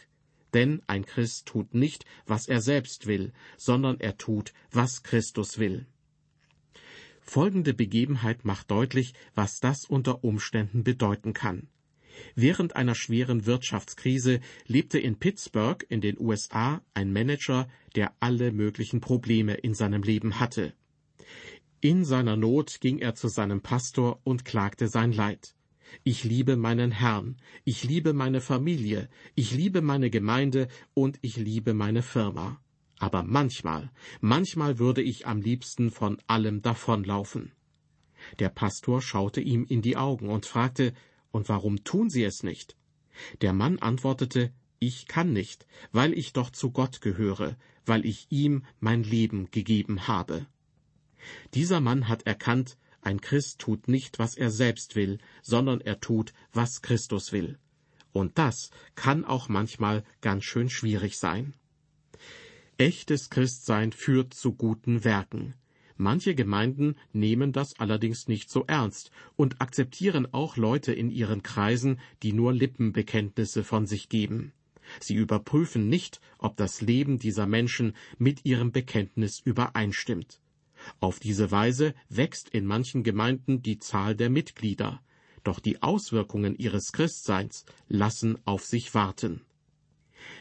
Denn 0.55 0.83
ein 0.87 1.05
Christ 1.05 1.47
tut 1.47 1.75
nicht, 1.75 2.05
was 2.27 2.49
er 2.49 2.61
selbst 2.61 3.07
will, 3.07 3.33
sondern 3.57 4.01
er 4.01 4.17
tut, 4.17 4.53
was 4.71 5.03
Christus 5.03 5.59
will. 5.59 5.87
Folgende 7.21 7.75
Begebenheit 7.75 8.47
macht 8.47 8.71
deutlich, 8.71 9.13
was 9.35 9.61
das 9.61 9.85
unter 9.85 10.25
Umständen 10.25 10.85
bedeuten 10.85 11.35
kann. 11.35 11.69
Während 12.35 12.75
einer 12.75 12.95
schweren 12.95 13.47
Wirtschaftskrise 13.47 14.41
lebte 14.67 14.99
in 14.99 15.19
Pittsburgh 15.19 15.85
in 15.89 16.01
den 16.01 16.19
USA 16.19 16.83
ein 16.95 17.13
Manager, 17.13 17.69
der 17.95 18.15
alle 18.21 18.51
möglichen 18.51 19.01
Probleme 19.01 19.55
in 19.55 19.75
seinem 19.75 20.03
Leben 20.03 20.41
hatte. 20.41 20.73
In 21.81 22.05
seiner 22.05 22.37
Not 22.37 22.81
ging 22.81 22.99
er 22.99 23.15
zu 23.15 23.29
seinem 23.29 23.61
Pastor 23.61 24.21
und 24.25 24.45
klagte 24.45 24.89
sein 24.89 25.13
Leid. 25.13 25.55
Ich 26.05 26.25
liebe 26.25 26.57
meinen 26.57 26.91
Herrn, 26.91 27.37
ich 27.65 27.85
liebe 27.85 28.13
meine 28.13 28.41
Familie, 28.41 29.09
ich 29.35 29.53
liebe 29.53 29.83
meine 29.83 30.11
Gemeinde 30.11 30.69
und 30.95 31.19
ich 31.23 31.37
liebe 31.37 31.75
meine 31.75 32.03
Firma. 32.03 32.61
Aber 32.99 33.23
manchmal, 33.23 33.91
manchmal 34.21 34.79
würde 34.79 35.03
ich 35.03 35.27
am 35.27 35.41
liebsten 35.41 35.91
von 35.91 36.19
allem 36.27 36.63
davonlaufen. 36.63 37.53
Der 38.39 38.49
Pastor 38.49 39.01
schaute 39.01 39.41
ihm 39.41 39.65
in 39.65 39.83
die 39.83 39.97
Augen 39.97 40.29
und 40.29 40.47
fragte, 40.47 40.93
und 41.31 41.49
warum 41.49 41.85
tun 41.85 42.11
Sie 42.11 42.25
es 42.25 42.43
nicht? 42.43 42.77
Der 43.41 43.53
Mann 43.53 43.79
antwortete, 43.79 44.53
ich 44.81 45.07
kann 45.07 45.33
nicht, 45.33 45.67
weil 45.93 46.13
ich 46.17 46.33
doch 46.33 46.51
zu 46.51 46.71
Gott 46.71 47.01
gehöre, 47.01 47.57
weil 47.85 48.05
ich 48.07 48.27
ihm 48.31 48.65
mein 48.81 49.03
Leben 49.03 49.51
gegeben 49.51 50.09
habe. 50.09 50.47
Dieser 51.55 51.81
Mann 51.81 52.09
hat 52.09 52.27
erkannt, 52.27 52.77
ein 53.01 53.21
Christ 53.21 53.61
tut 53.61 53.89
nicht, 53.89 54.19
was 54.19 54.37
er 54.37 54.51
selbst 54.51 54.97
will, 54.97 55.19
sondern 55.43 55.81
er 55.81 56.01
tut, 56.01 56.33
was 56.53 56.83
Christus 56.83 57.33
will. 57.33 57.59
Und 58.13 58.39
das 58.39 58.71
kann 58.95 59.25
auch 59.25 59.49
manchmal 59.49 60.05
ganz 60.21 60.45
schön 60.45 60.71
schwierig 60.71 61.19
sein. 61.19 61.55
Echtes 62.77 63.31
Christsein 63.31 63.93
führt 63.93 64.35
zu 64.35 64.53
guten 64.55 65.05
Werken. 65.05 65.55
Manche 65.97 66.37
Gemeinden 66.37 66.95
nehmen 67.13 67.53
das 67.53 67.79
allerdings 67.81 68.29
nicht 68.29 68.51
so 68.51 68.65
ernst 68.67 69.11
und 69.35 69.61
akzeptieren 69.61 70.33
auch 70.33 70.57
Leute 70.57 70.93
in 70.93 71.11
ihren 71.11 71.43
Kreisen, 71.43 71.99
die 72.23 72.33
nur 72.33 72.53
Lippenbekenntnisse 72.53 73.65
von 73.65 73.87
sich 73.87 74.09
geben. 74.09 74.53
Sie 75.01 75.17
überprüfen 75.17 75.89
nicht, 75.89 76.21
ob 76.39 76.57
das 76.57 76.81
Leben 76.81 77.19
dieser 77.19 77.47
Menschen 77.47 77.95
mit 78.17 78.45
ihrem 78.45 78.71
Bekenntnis 78.71 79.41
übereinstimmt. 79.41 80.41
Auf 81.01 81.21
diese 81.21 81.51
Weise 81.51 81.95
wächst 82.09 82.49
in 82.51 82.67
manchen 82.67 83.03
Gemeinden 83.03 83.63
die 83.63 83.79
Zahl 83.79 84.15
der 84.15 84.31
Mitglieder, 84.31 85.01
doch 85.45 85.61
die 85.61 85.83
Auswirkungen 85.83 86.57
ihres 86.57 86.93
Christseins 86.93 87.65
lassen 87.89 88.39
auf 88.45 88.65
sich 88.65 88.95
warten. 88.95 89.43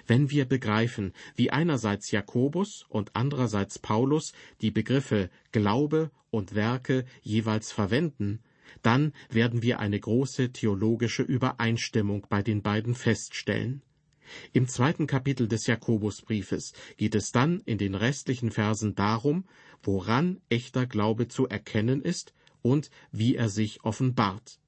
Wenn 0.05 0.31
wir 0.31 0.45
begreifen, 0.45 1.13
wie 1.35 1.51
einerseits 1.51 2.11
Jakobus 2.11 2.85
und 2.89 3.15
andererseits 3.15 3.79
Paulus 3.79 4.33
die 4.61 4.71
Begriffe 4.71 5.29
Glaube 5.51 6.11
und 6.29 6.55
Werke 6.55 7.05
jeweils 7.21 7.71
verwenden, 7.71 8.41
dann 8.81 9.13
werden 9.29 9.61
wir 9.61 9.79
eine 9.79 9.99
große 9.99 10.51
theologische 10.51 11.23
Übereinstimmung 11.23 12.25
bei 12.29 12.41
den 12.41 12.61
beiden 12.61 12.95
feststellen. 12.95 13.81
Im 14.53 14.67
zweiten 14.67 15.07
Kapitel 15.07 15.47
des 15.47 15.67
Jakobusbriefes 15.67 16.73
geht 16.97 17.15
es 17.15 17.31
dann 17.31 17.61
in 17.61 17.77
den 17.77 17.95
restlichen 17.95 18.51
Versen 18.51 18.95
darum, 18.95 19.45
woran 19.83 20.41
echter 20.49 20.85
Glaube 20.85 21.27
zu 21.27 21.47
erkennen 21.47 22.01
ist 22.01 22.33
und 22.61 22.89
wie 23.11 23.35
er 23.35 23.49
sich 23.49 23.83
offenbart. 23.83 24.59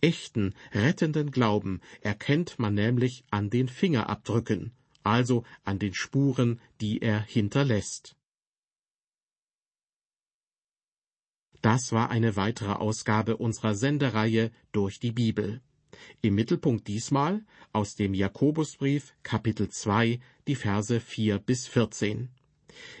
Echten, 0.00 0.54
rettenden 0.72 1.30
Glauben 1.30 1.80
erkennt 2.00 2.58
man 2.58 2.74
nämlich 2.74 3.24
an 3.30 3.50
den 3.50 3.68
Fingerabdrücken, 3.68 4.72
also 5.02 5.44
an 5.64 5.78
den 5.78 5.94
Spuren, 5.94 6.60
die 6.80 7.00
er 7.00 7.20
hinterlässt. 7.20 8.16
Das 11.60 11.92
war 11.92 12.10
eine 12.10 12.36
weitere 12.36 12.72
Ausgabe 12.72 13.36
unserer 13.36 13.74
Sendereihe 13.74 14.52
durch 14.72 15.00
die 15.00 15.12
Bibel. 15.12 15.60
Im 16.20 16.34
Mittelpunkt 16.34 16.88
diesmal 16.88 17.44
aus 17.72 17.94
dem 17.94 18.14
Jakobusbrief 18.14 19.14
Kapitel 19.22 19.68
2 19.68 20.20
die 20.46 20.54
Verse 20.54 21.00
4 21.00 21.38
bis 21.38 21.66
14. 21.66 22.28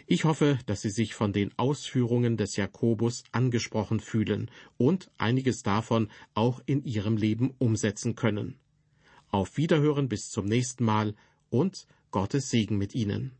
Ich 0.06 0.24
hoffe, 0.24 0.58
dass 0.66 0.82
Sie 0.82 0.90
sich 0.90 1.14
von 1.14 1.32
den 1.32 1.56
Ausführungen 1.56 2.36
des 2.36 2.56
Jakobus 2.56 3.24
angesprochen 3.32 4.00
fühlen 4.00 4.50
und 4.76 5.10
einiges 5.18 5.62
davon 5.62 6.10
auch 6.34 6.60
in 6.66 6.82
Ihrem 6.84 7.16
Leben 7.16 7.54
umsetzen 7.58 8.14
können. 8.14 8.58
Auf 9.30 9.56
Wiederhören 9.56 10.08
bis 10.08 10.30
zum 10.30 10.46
nächsten 10.46 10.84
Mal 10.84 11.14
und 11.50 11.86
Gottes 12.10 12.50
Segen 12.50 12.78
mit 12.78 12.94
Ihnen. 12.94 13.38